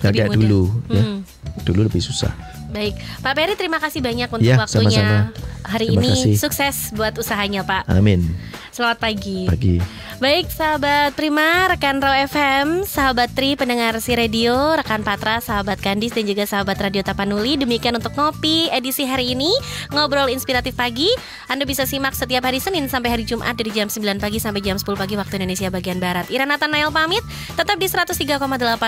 Lebih 0.00 0.16
kayak 0.16 0.30
dulu 0.32 0.62
ya. 0.88 1.04
Hmm. 1.04 1.20
Dulu 1.68 1.84
lebih 1.86 2.00
susah. 2.00 2.32
Baik, 2.72 2.96
Pak 3.20 3.32
Ferry 3.36 3.54
terima 3.54 3.78
kasih 3.78 4.00
banyak 4.00 4.28
untuk 4.32 4.48
Iya, 4.48 4.56
waktunya 4.56 5.04
sama-sama. 5.04 5.68
hari 5.68 5.86
Terima 5.92 6.02
ini. 6.02 6.10
kasih. 6.10 6.32
Sukses 6.40 6.76
buat 6.92 7.12
usahanya 7.14 7.60
Pak. 7.62 7.84
Amin. 7.86 8.32
Selamat 8.72 9.04
pagi. 9.04 9.44
Pagi. 9.44 9.76
Baik 10.16 10.48
sahabat 10.48 11.12
Prima, 11.12 11.66
rekan 11.68 11.98
Raw 11.98 12.14
FM, 12.24 12.86
sahabat 12.86 13.34
Tri 13.34 13.52
pendengar 13.52 13.98
si 13.98 14.14
radio, 14.14 14.72
rekan 14.72 15.02
Patra, 15.02 15.42
sahabat 15.42 15.82
Kandis 15.82 16.14
dan 16.14 16.24
juga 16.24 16.46
sahabat 16.46 16.78
Radio 16.78 17.02
Tapanuli. 17.02 17.58
Demikian 17.58 17.98
untuk 17.98 18.14
ngopi 18.14 18.70
edisi 18.70 19.02
hari 19.02 19.34
ini, 19.34 19.50
ngobrol 19.90 20.30
inspiratif 20.30 20.72
pagi. 20.72 21.10
Anda 21.50 21.66
bisa 21.66 21.84
simak 21.84 22.14
setiap 22.14 22.46
hari 22.46 22.62
Senin 22.62 22.86
sampai 22.86 23.12
hari 23.12 23.24
Jumat 23.26 23.58
dari 23.58 23.74
jam 23.74 23.90
9 23.90 23.98
pagi 24.16 24.38
sampai 24.38 24.62
jam 24.62 24.78
10 24.78 24.86
pagi 24.94 25.18
waktu 25.18 25.42
Indonesia 25.42 25.68
bagian 25.68 25.98
barat. 25.98 26.30
Ira 26.30 26.46
Nathanael 26.46 26.88
pamit, 26.88 27.26
tetap 27.52 27.76
di 27.76 27.90
103,8 27.90 28.38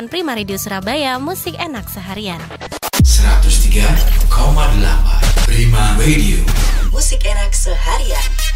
Prima 0.07 0.33
Radio 0.33 0.55
Surabaya, 0.57 1.19
musik 1.19 1.59
enak 1.59 1.91
seharian. 1.91 2.39
103,8 3.05 5.45
Prima 5.45 5.93
Radio 6.01 6.41
Musik 6.89 7.21
enak 7.21 7.53
seharian. 7.53 8.54